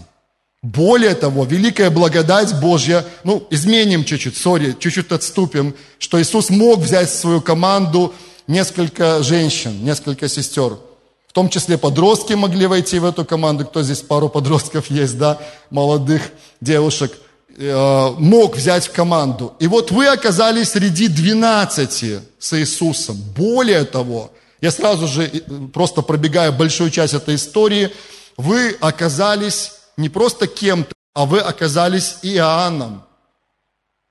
Более 0.63 1.17
того, 1.17 1.45
великая 1.45 1.91
благодать 1.91 2.59
Божья, 2.61 3.05
ну, 3.25 3.45
изменим 3.51 4.05
чуть-чуть, 4.05 4.37
сори, 4.37 4.77
чуть-чуть 4.79 5.11
отступим, 5.11 5.75
что 5.99 6.23
Иисус 6.23 6.49
мог 6.49 6.79
взять 6.79 7.11
в 7.11 7.15
свою 7.15 7.41
команду 7.41 8.15
несколько 8.47 9.21
женщин, 9.25 9.85
несколько 9.85 10.29
сестер. 10.29 10.79
В 11.27 11.33
том 11.33 11.49
числе 11.49 11.77
подростки 11.77 12.35
могли 12.35 12.67
войти 12.67 13.01
в 13.01 13.05
эту 13.05 13.25
команду. 13.25 13.67
Кто 13.67 13.83
здесь, 13.83 14.01
пару 14.01 14.29
подростков 14.29 14.91
есть, 14.93 15.19
да, 15.19 15.39
молодых 15.71 16.23
девушек. 16.61 17.13
Э, 17.59 18.11
мог 18.17 18.57
взять 18.57 18.87
в 18.87 18.93
команду. 18.93 19.55
И 19.59 19.67
вот 19.67 19.91
вы 19.91 20.07
оказались 20.07 20.71
среди 20.71 21.09
двенадцати 21.09 22.21
с 22.39 22.57
Иисусом. 22.57 23.17
Более 23.37 23.85
того, 23.85 24.31
я 24.61 24.71
сразу 24.71 25.09
же 25.09 25.25
э, 25.25 25.41
просто 25.73 26.03
пробегаю 26.03 26.53
большую 26.53 26.91
часть 26.91 27.15
этой 27.15 27.35
истории– 27.35 27.91
вы 28.37 28.77
оказались 28.81 29.73
не 29.97 30.09
просто 30.09 30.47
кем-то, 30.47 30.93
а 31.15 31.25
вы 31.25 31.41
оказались 31.41 32.19
Иоанном. 32.23 33.05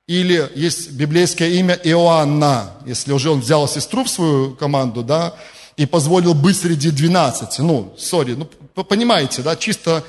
Или 0.08 0.52
есть 0.56 0.92
библейское 0.92 1.50
имя 1.50 1.80
Иоанна, 1.84 2.72
если 2.86 3.12
уже 3.12 3.32
он 3.32 3.42
взял 3.42 3.68
сестру 3.68 4.04
в 4.04 4.10
свою 4.10 4.56
команду, 4.56 5.04
да, 5.04 5.36
и 5.78 5.86
позволил 5.86 6.34
быть 6.34 6.58
среди 6.58 6.92
двенадцати. 6.92 7.62
Ну, 7.62 7.94
сори, 7.98 8.34
ну, 8.34 8.84
понимаете, 8.84 9.42
да, 9.42 9.56
чисто. 9.56 10.04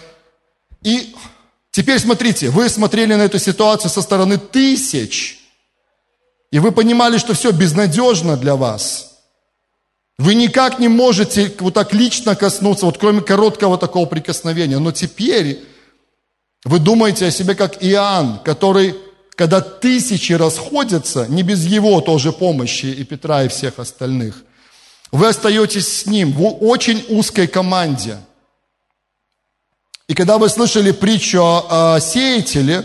И 0.82 1.14
теперь 1.70 1.98
смотрите, 1.98 2.50
вы 2.50 2.68
смотрели 2.68 3.14
на 3.14 3.22
эту 3.22 3.38
ситуацию 3.38 3.90
со 3.90 4.02
стороны 4.02 4.38
тысяч, 4.38 5.40
и 6.50 6.58
вы 6.58 6.72
понимали, 6.72 7.18
что 7.18 7.34
все 7.34 7.50
безнадежно 7.52 8.36
для 8.36 8.56
вас– 8.56 9.12
вы 10.18 10.34
никак 10.34 10.78
не 10.78 10.88
можете 10.88 11.54
вот 11.60 11.74
так 11.74 11.92
лично 11.92 12.34
коснуться, 12.34 12.86
вот 12.86 12.98
кроме 12.98 13.20
короткого 13.20 13.76
такого 13.76 14.06
прикосновения. 14.06 14.78
Но 14.78 14.92
теперь 14.92 15.62
вы 16.64 16.78
думаете 16.78 17.26
о 17.26 17.30
себе 17.30 17.54
как 17.54 17.84
Иоанн, 17.84 18.38
который, 18.38 18.94
когда 19.34 19.60
тысячи 19.60 20.32
расходятся, 20.32 21.26
не 21.28 21.42
без 21.42 21.64
его 21.66 22.00
тоже 22.00 22.32
помощи 22.32 22.86
и 22.86 23.04
Петра 23.04 23.44
и 23.44 23.48
всех 23.48 23.78
остальных, 23.78 24.42
вы 25.12 25.28
остаетесь 25.28 26.00
с 26.00 26.06
ним 26.06 26.32
в 26.32 26.64
очень 26.64 27.04
узкой 27.08 27.46
команде. 27.46 28.18
И 30.08 30.14
когда 30.14 30.38
вы 30.38 30.48
слышали 30.48 30.92
притчу 30.92 31.42
о, 31.42 31.94
о 31.94 32.00
сеятеле, 32.00 32.84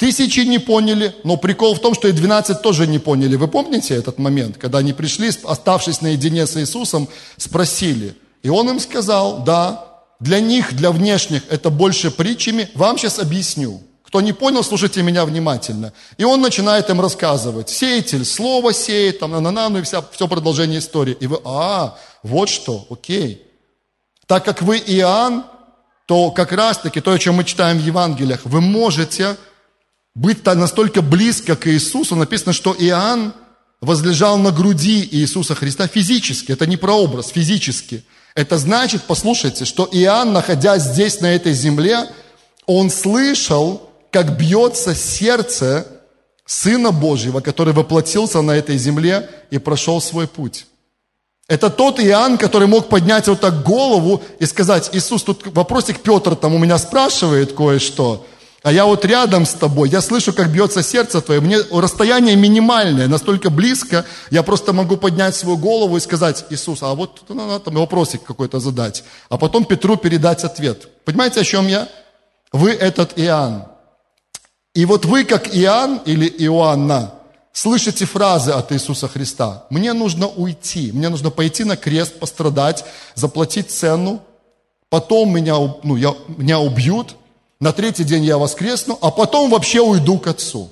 Тысячи 0.00 0.40
не 0.40 0.58
поняли, 0.58 1.14
но 1.24 1.36
прикол 1.36 1.74
в 1.74 1.78
том, 1.78 1.92
что 1.92 2.08
и 2.08 2.12
12 2.12 2.62
тоже 2.62 2.86
не 2.86 2.98
поняли. 2.98 3.36
Вы 3.36 3.48
помните 3.48 3.94
этот 3.94 4.18
момент, 4.18 4.56
когда 4.56 4.78
они 4.78 4.94
пришли, 4.94 5.30
оставшись 5.44 6.00
наедине 6.00 6.46
с 6.46 6.56
Иисусом, 6.56 7.06
спросили. 7.36 8.14
И 8.42 8.48
Он 8.48 8.70
им 8.70 8.80
сказал, 8.80 9.44
да, 9.44 9.84
для 10.18 10.40
них, 10.40 10.74
для 10.74 10.90
внешних, 10.90 11.42
это 11.50 11.68
больше 11.68 12.10
притчами. 12.10 12.70
Вам 12.74 12.96
сейчас 12.96 13.18
объясню. 13.18 13.82
Кто 14.02 14.22
не 14.22 14.32
понял, 14.32 14.64
слушайте 14.64 15.02
меня 15.02 15.26
внимательно. 15.26 15.92
И 16.16 16.24
он 16.24 16.40
начинает 16.40 16.88
им 16.88 17.02
рассказывать. 17.02 17.68
Сеятель, 17.68 18.24
слово 18.24 18.72
сеет, 18.72 19.18
там, 19.18 19.32
на 19.32 19.50
на 19.50 19.68
ну 19.68 19.80
и 19.80 19.82
вся, 19.82 20.02
все 20.12 20.26
продолжение 20.26 20.78
истории. 20.78 21.14
И 21.20 21.26
вы, 21.26 21.40
а, 21.44 21.98
вот 22.22 22.48
что, 22.48 22.86
окей. 22.88 23.46
Так 24.26 24.46
как 24.46 24.62
вы 24.62 24.78
Иоанн, 24.78 25.44
то 26.06 26.30
как 26.30 26.52
раз-таки 26.52 27.02
то, 27.02 27.12
о 27.12 27.18
чем 27.18 27.34
мы 27.34 27.44
читаем 27.44 27.78
в 27.78 27.84
Евангелиях, 27.84 28.40
вы 28.44 28.62
можете 28.62 29.36
быть 30.20 30.44
настолько 30.44 31.00
близко 31.00 31.56
к 31.56 31.66
Иисусу, 31.66 32.14
написано, 32.14 32.52
что 32.52 32.76
Иоанн 32.78 33.32
возлежал 33.80 34.36
на 34.36 34.50
груди 34.50 35.08
Иисуса 35.12 35.54
Христа 35.54 35.86
физически. 35.86 36.52
Это 36.52 36.66
не 36.66 36.76
прообраз, 36.76 37.28
физически. 37.28 38.04
Это 38.34 38.58
значит, 38.58 39.02
послушайте, 39.06 39.64
что 39.64 39.88
Иоанн, 39.90 40.34
находясь 40.34 40.82
здесь, 40.82 41.20
на 41.20 41.34
этой 41.34 41.54
земле, 41.54 42.06
он 42.66 42.90
слышал, 42.90 43.90
как 44.10 44.36
бьется 44.36 44.94
сердце 44.94 45.86
Сына 46.44 46.90
Божьего, 46.90 47.40
который 47.40 47.72
воплотился 47.72 48.42
на 48.42 48.52
этой 48.52 48.76
земле 48.76 49.30
и 49.50 49.56
прошел 49.56 50.02
свой 50.02 50.28
путь. 50.28 50.66
Это 51.48 51.70
тот 51.70 51.98
Иоанн, 51.98 52.36
который 52.36 52.68
мог 52.68 52.90
поднять 52.90 53.26
вот 53.26 53.40
так 53.40 53.62
голову 53.62 54.22
и 54.38 54.44
сказать, 54.44 54.90
Иисус, 54.92 55.22
тут 55.22 55.46
вопросик 55.46 56.00
Петр 56.00 56.36
там 56.36 56.54
у 56.54 56.58
меня 56.58 56.76
спрашивает 56.76 57.54
кое-что– 57.54 58.26
а 58.62 58.72
я 58.72 58.84
вот 58.84 59.04
рядом 59.04 59.46
с 59.46 59.54
тобой, 59.54 59.88
я 59.88 60.02
слышу, 60.02 60.32
как 60.32 60.50
бьется 60.50 60.82
сердце 60.82 61.22
твое, 61.22 61.40
мне 61.40 61.58
расстояние 61.72 62.36
минимальное, 62.36 63.08
настолько 63.08 63.48
близко, 63.48 64.04
я 64.30 64.42
просто 64.42 64.74
могу 64.74 64.98
поднять 64.98 65.34
свою 65.34 65.56
голову 65.56 65.96
и 65.96 66.00
сказать, 66.00 66.44
Иисус, 66.50 66.82
а 66.82 66.94
вот 66.94 67.22
ну, 67.28 67.58
там 67.60 67.74
вопросик 67.74 68.22
какой-то 68.22 68.60
задать, 68.60 69.02
а 69.30 69.38
потом 69.38 69.64
Петру 69.64 69.96
передать 69.96 70.44
ответ. 70.44 70.88
Понимаете, 71.04 71.40
о 71.40 71.44
чем 71.44 71.68
я? 71.68 71.88
Вы 72.52 72.72
этот 72.72 73.18
Иоанн. 73.18 73.64
И 74.74 74.84
вот 74.84 75.04
вы, 75.06 75.24
как 75.24 75.54
Иоанн 75.56 76.02
или 76.04 76.26
Иоанна, 76.26 77.14
слышите 77.52 78.04
фразы 78.04 78.52
от 78.52 78.72
Иисуса 78.72 79.08
Христа. 79.08 79.64
Мне 79.70 79.94
нужно 79.94 80.28
уйти, 80.28 80.92
мне 80.92 81.08
нужно 81.08 81.30
пойти 81.30 81.64
на 81.64 81.76
крест, 81.76 82.18
пострадать, 82.18 82.84
заплатить 83.14 83.70
цену, 83.70 84.22
потом 84.90 85.34
меня, 85.34 85.56
ну, 85.82 85.96
я, 85.96 86.14
меня 86.28 86.58
убьют, 86.58 87.16
на 87.60 87.72
третий 87.72 88.04
день 88.04 88.24
я 88.24 88.38
воскресну, 88.38 88.98
а 89.02 89.10
потом 89.10 89.50
вообще 89.50 89.80
уйду 89.80 90.18
к 90.18 90.26
Отцу. 90.26 90.70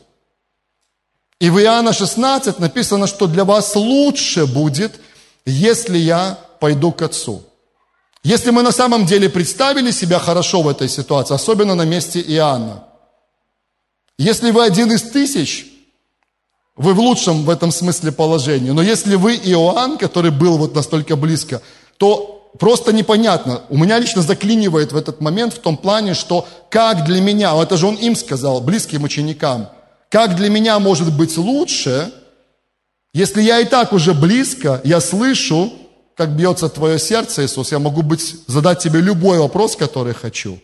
И 1.38 1.50
в 1.50 1.58
Иоанна 1.60 1.92
16 1.92 2.58
написано, 2.58 3.06
что 3.06 3.26
для 3.26 3.44
вас 3.44 3.76
лучше 3.76 4.46
будет, 4.46 4.98
если 5.44 5.98
я 5.98 6.38
пойду 6.58 6.90
к 6.90 7.02
Отцу. 7.02 7.42
Если 8.24 8.50
мы 8.50 8.62
на 8.62 8.72
самом 8.72 9.06
деле 9.06 9.28
представили 9.28 9.90
себя 9.92 10.18
хорошо 10.18 10.62
в 10.62 10.68
этой 10.68 10.88
ситуации, 10.88 11.34
особенно 11.34 11.74
на 11.74 11.84
месте 11.84 12.20
Иоанна, 12.20 12.84
если 14.18 14.50
вы 14.50 14.64
один 14.64 14.90
из 14.90 15.02
тысяч, 15.02 15.66
вы 16.74 16.94
в 16.94 17.00
лучшем 17.00 17.44
в 17.44 17.50
этом 17.50 17.70
смысле 17.70 18.10
положении, 18.10 18.70
но 18.70 18.82
если 18.82 19.14
вы 19.14 19.36
Иоанн, 19.36 19.98
который 19.98 20.30
был 20.32 20.58
вот 20.58 20.74
настолько 20.74 21.14
близко, 21.14 21.62
то 21.98 22.37
просто 22.58 22.92
непонятно. 22.92 23.62
У 23.68 23.78
меня 23.78 23.98
лично 23.98 24.22
заклинивает 24.22 24.92
в 24.92 24.96
этот 24.96 25.20
момент 25.20 25.54
в 25.54 25.58
том 25.58 25.76
плане, 25.76 26.14
что 26.14 26.46
как 26.70 27.04
для 27.04 27.20
меня, 27.20 27.54
это 27.60 27.76
же 27.76 27.86
он 27.86 27.94
им 27.94 28.16
сказал, 28.16 28.60
близким 28.60 29.04
ученикам, 29.04 29.70
как 30.10 30.36
для 30.36 30.48
меня 30.48 30.78
может 30.78 31.16
быть 31.16 31.36
лучше, 31.36 32.12
если 33.14 33.42
я 33.42 33.60
и 33.60 33.64
так 33.64 33.92
уже 33.92 34.14
близко, 34.14 34.80
я 34.84 35.00
слышу, 35.00 35.72
как 36.16 36.30
бьется 36.36 36.68
твое 36.68 36.98
сердце, 36.98 37.44
Иисус, 37.44 37.72
я 37.72 37.78
могу 37.78 38.02
быть, 38.02 38.36
задать 38.46 38.80
тебе 38.80 39.00
любой 39.00 39.38
вопрос, 39.38 39.76
который 39.76 40.14
хочу. 40.14 40.60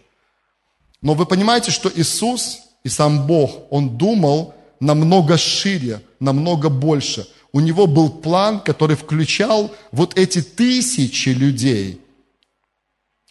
Но 1.01 1.15
вы 1.15 1.27
понимаете, 1.27 1.71
что 1.71 1.91
Иисус 1.95 2.59
и 2.83 2.89
сам 2.89 3.27
Бог, 3.27 3.51
Он 3.71 3.97
думал 3.97 4.55
намного 4.81 5.39
шире, 5.39 6.01
намного 6.21 6.69
больше. 6.69 7.27
У 7.55 7.61
Него 7.61 7.87
был 7.87 8.11
план, 8.11 8.61
который 8.61 8.97
включал 8.97 9.71
вот 9.93 10.19
эти 10.19 10.43
тысячи 10.43 11.31
людей– 11.31 12.01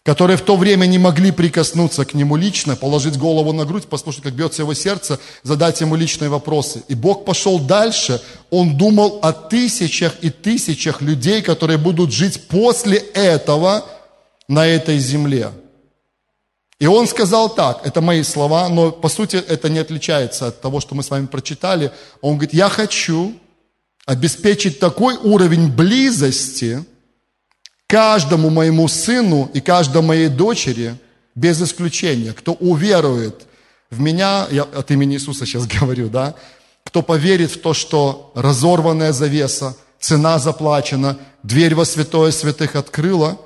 которые 0.03 0.36
в 0.36 0.41
то 0.41 0.57
время 0.57 0.86
не 0.86 0.97
могли 0.97 1.32
прикоснуться 1.32 2.03
к 2.03 2.13
нему 2.13 2.36
лично, 2.36 2.76
положить 2.76 3.17
голову 3.17 3.53
на 3.53 3.63
грудь, 3.63 3.86
послушать, 3.86 4.24
как 4.24 4.34
бьется 4.34 4.61
его 4.61 4.74
сердце, 4.74 5.17
задать 5.43 5.80
ему 5.80 5.95
личные 5.95 6.30
вопросы. 6.30 6.84
И 6.89 6.93
Бог 6.93 7.24
пошел 7.24 7.57
дальше, 7.57 8.21
Он 8.49 8.78
думал 8.78 9.19
о 9.21 9.32
тысячах 9.32 10.15
и 10.21 10.30
тысячах 10.30 11.01
людей, 11.01 11.41
которые 11.41 11.78
будут 11.78 12.11
жить 12.11 12.49
после 12.49 12.97
этого 12.97 13.86
на 14.49 14.67
этой 14.67 14.97
земле. 14.97 15.51
И 16.80 16.86
он 16.86 17.07
сказал 17.07 17.47
так, 17.47 17.88
это 17.88 18.01
мои 18.01 18.24
слова, 18.24 18.67
но 18.67 18.91
по 18.91 19.07
сути 19.07 19.38
это 19.38 19.69
не 19.69 19.80
отличается 19.80 20.47
от 20.47 20.59
того, 20.59 20.82
что 20.82 20.95
мы 20.95 21.03
с 21.03 21.09
вами 21.09 21.28
прочитали. 21.28 21.93
Он 22.19 22.34
говорит, 22.34 22.53
я 22.53 22.67
хочу 22.67 23.34
обеспечить 24.05 24.79
такой 24.79 25.15
уровень 25.15 25.71
близости– 25.71 26.83
каждому 27.93 28.49
моему 28.49 28.87
сыну 28.87 29.51
и 29.53 29.61
каждой 29.61 30.01
моей 30.01 30.27
дочери, 30.27 30.95
без 31.35 31.61
исключения, 31.61 32.33
кто 32.33 32.53
уверует 32.53 33.45
в 33.91 33.99
меня, 33.99 34.47
я 34.49 34.63
от 34.63 34.89
имени 34.89 35.13
Иисуса 35.13 35.45
сейчас 35.45 35.67
говорю, 35.79 36.09
да, 36.09 36.33
кто 36.83 37.03
поверит 37.03 37.51
в 37.51 37.61
то, 37.61 37.75
что 37.75 38.31
разорванная 38.33 39.11
завеса, 39.11 39.77
цена 39.99 40.39
заплачена, 40.39 41.19
дверь 41.43 41.75
во 41.75 41.85
святое 41.85 42.31
святых 42.31 42.75
открыла, 42.75 43.39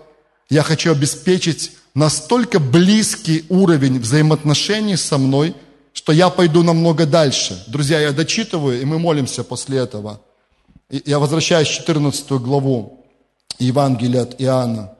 я 0.50 0.64
хочу 0.64 0.94
обеспечить 0.94 1.74
настолько 1.94 2.60
близкий 2.62 3.44
уровень 3.50 4.00
взаимоотношений 4.00 4.96
со 4.96 5.18
мной, 5.18 5.56
что 5.92 6.14
я 6.14 6.30
пойду 6.30 6.64
намного 6.64 7.06
дальше. 7.06 7.62
Друзья, 7.68 8.00
я 8.00 8.14
дочитываю, 8.14 8.82
и 8.82 8.86
мы 8.86 8.98
молимся 8.98 9.44
после 9.44 9.80
этого. 9.80 10.22
Я 10.90 11.20
возвращаюсь 11.20 11.68
в 11.68 11.74
14 11.74 12.32
главу. 12.32 13.06
Евангелия 13.60 14.22
от 14.22 14.42
Иоанна, 14.42 14.96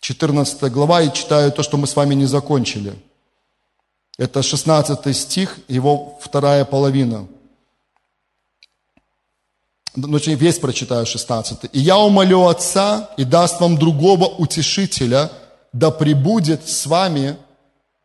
14 0.00 0.72
глава, 0.72 1.02
и 1.02 1.12
читаю 1.12 1.50
то, 1.52 1.62
что 1.62 1.76
мы 1.76 1.86
с 1.86 1.96
вами 1.96 2.14
не 2.14 2.26
закончили. 2.26 2.94
Это 4.18 4.42
16 4.42 5.16
стих, 5.16 5.58
его 5.68 6.18
вторая 6.20 6.64
половина. 6.64 7.26
Ну, 9.96 10.18
весь 10.18 10.58
прочитаю 10.58 11.06
16. 11.06 11.70
«И 11.72 11.80
я 11.80 11.98
умолю 11.98 12.46
Отца, 12.46 13.10
и 13.16 13.24
даст 13.24 13.60
вам 13.60 13.76
другого 13.76 14.26
утешителя, 14.26 15.30
да 15.72 15.90
пребудет 15.90 16.68
с 16.68 16.86
вами 16.86 17.36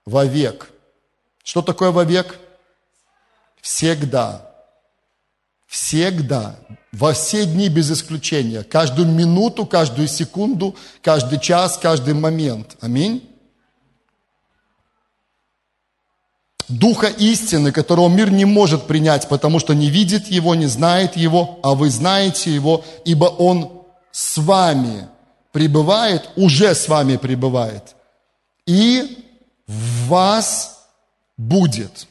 вовек». 0.06 0.72
Что 1.44 1.62
такое 1.62 1.92
вовек? 1.92 2.40
Всегда. 3.62 4.55
Всегда 5.68 6.56
во 6.92 7.14
все 7.14 7.46
дни 7.46 7.68
без 7.70 7.92
исключения, 7.92 8.64
каждую 8.64 9.10
минуту, 9.10 9.66
каждую 9.66 10.08
секунду, 10.08 10.76
каждый 11.02 11.40
час, 11.40 11.78
каждый 11.78 12.14
момент. 12.14 12.78
Аминь. 12.82 13.30
Духа 16.68 17.08
истины, 17.08 17.72
которого 17.72 18.10
мир 18.10 18.32
не 18.32 18.46
может 18.46 18.88
принять, 18.88 19.28
потому 19.30 19.60
что 19.60 19.74
не 19.74 19.90
видит 19.90 20.28
его, 20.28 20.56
не 20.56 20.66
знает 20.66 21.16
его, 21.16 21.60
а 21.62 21.76
вы 21.76 21.90
знаете 21.90 22.54
его, 22.54 22.84
ибо 23.04 23.26
он 23.26 23.84
с 24.12 24.38
вами 24.38 25.08
пребывает, 25.52 26.30
уже 26.36 26.74
с 26.74 26.88
вами 26.88 27.18
пребывает, 27.18 27.96
и 28.66 29.24
в 29.68 30.08
вас 30.08 30.88
будет. 31.38 32.08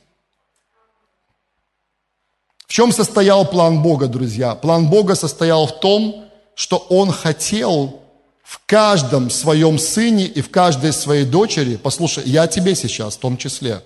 Чем 2.74 2.90
состоял 2.90 3.44
план 3.44 3.82
Бога, 3.82 4.08
друзья? 4.08 4.56
План 4.56 4.88
Бога 4.88 5.14
состоял 5.14 5.68
в 5.68 5.78
том, 5.78 6.24
что 6.56 6.78
Он 6.88 7.12
хотел 7.12 8.02
в 8.42 8.60
каждом 8.66 9.30
своем 9.30 9.78
сыне 9.78 10.26
и 10.26 10.40
в 10.40 10.50
каждой 10.50 10.92
своей 10.92 11.24
дочери, 11.24 11.76
послушай, 11.76 12.24
я 12.26 12.48
тебе 12.48 12.74
сейчас 12.74 13.14
в 13.14 13.20
том 13.20 13.36
числе, 13.36 13.80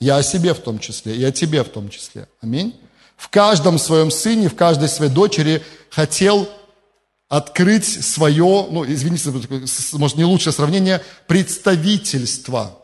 я 0.00 0.18
о 0.18 0.22
себе 0.22 0.52
в 0.52 0.58
том 0.58 0.78
числе, 0.78 1.16
и 1.16 1.24
о 1.24 1.32
тебе 1.32 1.64
в 1.64 1.70
том 1.70 1.88
числе. 1.88 2.28
Аминь. 2.42 2.78
В 3.16 3.30
каждом 3.30 3.78
своем 3.78 4.10
сыне, 4.10 4.50
в 4.50 4.54
каждой 4.54 4.90
своей 4.90 5.10
дочери 5.10 5.62
хотел 5.88 6.46
открыть 7.30 8.04
свое, 8.04 8.66
ну, 8.70 8.84
извините, 8.84 9.30
может, 9.94 10.18
не 10.18 10.26
лучшее 10.26 10.52
сравнение, 10.52 11.00
представительство. 11.26 12.78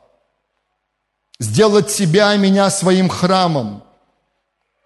Сделать 1.38 1.90
себя 1.90 2.34
и 2.34 2.38
меня 2.38 2.70
своим 2.70 3.11
храмом 3.11 3.82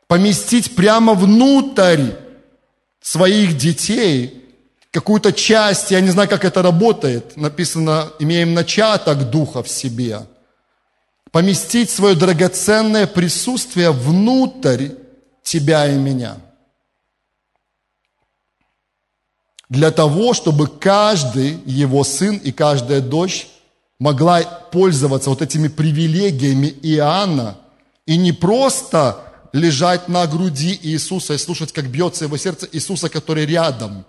поместить 0.09 0.75
прямо 0.75 1.15
внутрь 1.15 2.13
своих 3.01 3.57
детей 3.57 4.43
какую-то 4.91 5.33
часть, 5.33 5.91
я 5.91 6.01
не 6.01 6.09
знаю, 6.09 6.29
как 6.29 6.45
это 6.45 6.63
работает, 6.63 7.37
написано, 7.37 8.11
имеем 8.19 8.55
начаток 8.55 9.31
Духа 9.31 9.63
в 9.63 9.69
себе, 9.69 10.27
поместить 11.31 11.91
свое 11.91 12.15
драгоценное 12.15 13.07
присутствие 13.07 13.91
внутрь 13.91 14.89
тебя 15.43 15.87
и 15.87 15.97
меня. 15.97 16.39
Для 19.69 19.91
того, 19.91 20.33
чтобы 20.33 20.67
каждый 20.67 21.61
его 21.67 22.05
сын 22.05 22.37
и 22.37 22.53
каждая 22.53 23.01
дочь 23.01 23.49
могла 23.99 24.43
пользоваться 24.43 25.31
вот 25.31 25.43
этими 25.43 25.69
привилегиями 25.69 26.69
Иоанна. 26.83 27.59
И 28.07 28.17
не 28.17 28.33
просто 28.33 29.26
лежать 29.53 30.09
на 30.09 30.27
груди 30.27 30.79
Иисуса 30.83 31.35
и 31.35 31.39
слушать, 31.39 31.73
как 31.73 31.87
бьется 31.87 32.25
его 32.25 32.37
сердце 32.37 32.69
Иисуса, 32.73 33.09
который 33.09 33.47
рядом. 33.47 34.05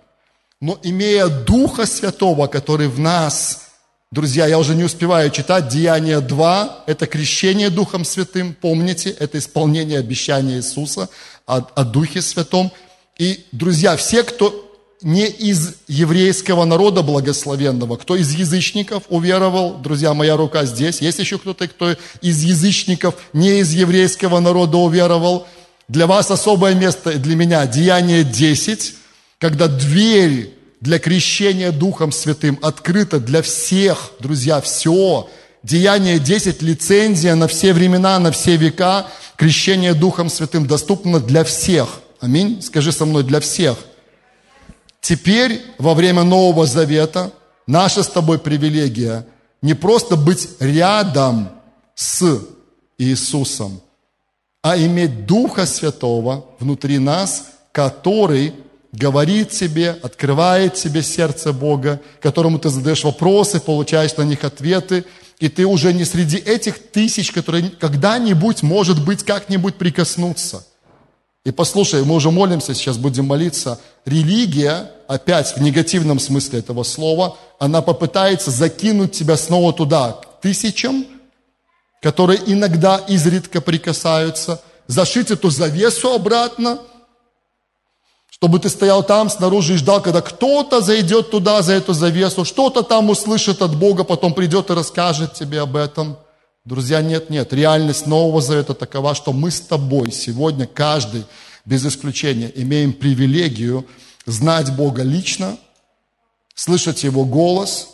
Но 0.60 0.78
имея 0.82 1.28
Духа 1.28 1.86
Святого, 1.86 2.46
который 2.48 2.88
в 2.88 2.98
нас, 2.98 3.68
друзья, 4.10 4.46
я 4.46 4.58
уже 4.58 4.74
не 4.74 4.84
успеваю 4.84 5.30
читать, 5.30 5.68
Деяние 5.68 6.20
2, 6.20 6.84
это 6.86 7.06
крещение 7.06 7.70
Духом 7.70 8.04
Святым, 8.04 8.54
помните, 8.54 9.10
это 9.10 9.38
исполнение 9.38 9.98
обещания 9.98 10.56
Иисуса 10.56 11.08
о, 11.46 11.58
о 11.58 11.84
Духе 11.84 12.22
Святом. 12.22 12.72
И, 13.18 13.46
друзья, 13.52 13.96
все, 13.96 14.22
кто 14.22 14.67
не 15.02 15.26
из 15.26 15.76
еврейского 15.86 16.64
народа 16.64 17.02
благословенного, 17.02 17.96
кто 17.96 18.16
из 18.16 18.34
язычников 18.34 19.04
уверовал, 19.08 19.78
друзья, 19.78 20.14
моя 20.14 20.36
рука 20.36 20.64
здесь, 20.64 21.00
есть 21.00 21.18
еще 21.18 21.38
кто-то, 21.38 21.68
кто 21.68 21.94
из 22.20 22.42
язычников, 22.42 23.14
не 23.32 23.60
из 23.60 23.72
еврейского 23.72 24.40
народа 24.40 24.78
уверовал, 24.78 25.46
для 25.88 26.06
вас 26.06 26.30
особое 26.30 26.74
место, 26.74 27.14
для 27.14 27.36
меня, 27.36 27.66
Деяние 27.66 28.24
10, 28.24 28.94
когда 29.38 29.68
дверь 29.68 30.54
для 30.80 30.98
крещения 30.98 31.72
Духом 31.72 32.12
Святым 32.12 32.58
открыта 32.62 33.20
для 33.20 33.42
всех, 33.42 34.12
друзья, 34.20 34.60
все. 34.60 35.28
Деяние 35.62 36.18
10, 36.18 36.62
лицензия 36.62 37.34
на 37.34 37.48
все 37.48 37.72
времена, 37.72 38.18
на 38.18 38.30
все 38.30 38.56
века, 38.56 39.06
крещение 39.36 39.94
Духом 39.94 40.28
Святым 40.28 40.66
доступно 40.66 41.20
для 41.20 41.42
всех. 41.42 42.00
Аминь. 42.20 42.62
Скажи 42.62 42.92
со 42.92 43.04
мной, 43.04 43.24
для 43.24 43.40
всех. 43.40 43.76
Теперь, 45.00 45.62
во 45.78 45.94
время 45.94 46.22
Нового 46.22 46.66
Завета, 46.66 47.32
наша 47.66 48.02
с 48.02 48.08
тобой 48.08 48.38
привилегия 48.38 49.26
не 49.62 49.74
просто 49.74 50.16
быть 50.16 50.48
рядом 50.60 51.50
с 51.94 52.40
Иисусом, 52.98 53.80
а 54.62 54.76
иметь 54.76 55.26
Духа 55.26 55.66
Святого 55.66 56.46
внутри 56.58 56.98
нас, 56.98 57.50
который 57.72 58.52
говорит 58.92 59.50
тебе, 59.50 59.90
открывает 59.90 60.74
тебе 60.74 61.02
сердце 61.02 61.52
Бога, 61.52 62.00
которому 62.20 62.58
ты 62.58 62.68
задаешь 62.68 63.04
вопросы, 63.04 63.60
получаешь 63.60 64.16
на 64.16 64.22
них 64.22 64.44
ответы, 64.44 65.04
и 65.38 65.48
ты 65.48 65.66
уже 65.66 65.92
не 65.92 66.04
среди 66.04 66.36
этих 66.36 66.90
тысяч, 66.90 67.30
которые 67.30 67.70
когда-нибудь, 67.70 68.62
может 68.62 69.04
быть, 69.04 69.22
как-нибудь 69.24 69.76
прикоснутся– 69.76 70.66
и 71.44 71.50
послушай, 71.50 72.04
мы 72.04 72.14
уже 72.16 72.30
молимся, 72.30 72.74
сейчас 72.74 72.98
будем 72.98 73.26
молиться. 73.26 73.80
Религия, 74.04 74.92
опять 75.06 75.56
в 75.56 75.62
негативном 75.62 76.18
смысле 76.18 76.58
этого 76.58 76.82
слова, 76.82 77.36
она 77.58 77.80
попытается 77.80 78.50
закинуть 78.50 79.12
тебя 79.12 79.36
снова 79.36 79.72
туда, 79.72 80.12
к 80.12 80.40
тысячам, 80.42 81.06
которые 82.02 82.40
иногда 82.46 82.98
изредка 83.08 83.60
прикасаются, 83.60 84.60
зашить 84.86 85.30
эту 85.30 85.50
завесу 85.50 86.12
обратно, 86.12 86.80
Чтобы 88.30 88.60
ты 88.60 88.68
стоял 88.68 89.02
там 89.02 89.30
снаружи 89.30 89.74
и 89.74 89.76
ждал, 89.78 90.00
когда 90.00 90.20
кто-то 90.20 90.80
зайдет 90.80 91.30
туда, 91.30 91.60
за 91.62 91.72
эту 91.72 91.92
завесу, 91.92 92.44
что-то 92.44 92.82
там 92.82 93.10
услышит 93.10 93.62
от 93.62 93.74
Бога, 93.74 94.04
потом 94.04 94.32
придет 94.32 94.70
и 94.70 94.74
расскажет 94.74 95.34
тебе 95.34 95.60
об 95.60 95.74
этом. 95.74 96.16
Друзья, 96.68 97.00
нет, 97.00 97.30
нет. 97.30 97.54
Реальность 97.54 98.06
Нового 98.06 98.42
Завета 98.42 98.74
такова, 98.74 99.14
что 99.14 99.32
мы 99.32 99.50
с 99.50 99.58
тобой 99.58 100.12
сегодня, 100.12 100.66
каждый, 100.66 101.24
без 101.64 101.86
исключения, 101.86 102.52
имеем 102.54 102.92
привилегию 102.92 103.86
знать 104.26 104.76
Бога 104.76 105.02
лично, 105.02 105.56
слышать 106.54 107.04
Его 107.04 107.24
голос, 107.24 107.88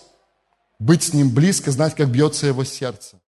быть 0.80 1.04
с 1.04 1.12
Ним 1.12 1.32
близко, 1.32 1.70
знать, 1.70 1.94
как 1.94 2.08
бьется 2.08 2.48
Его 2.48 2.64
сердце. 2.64 3.20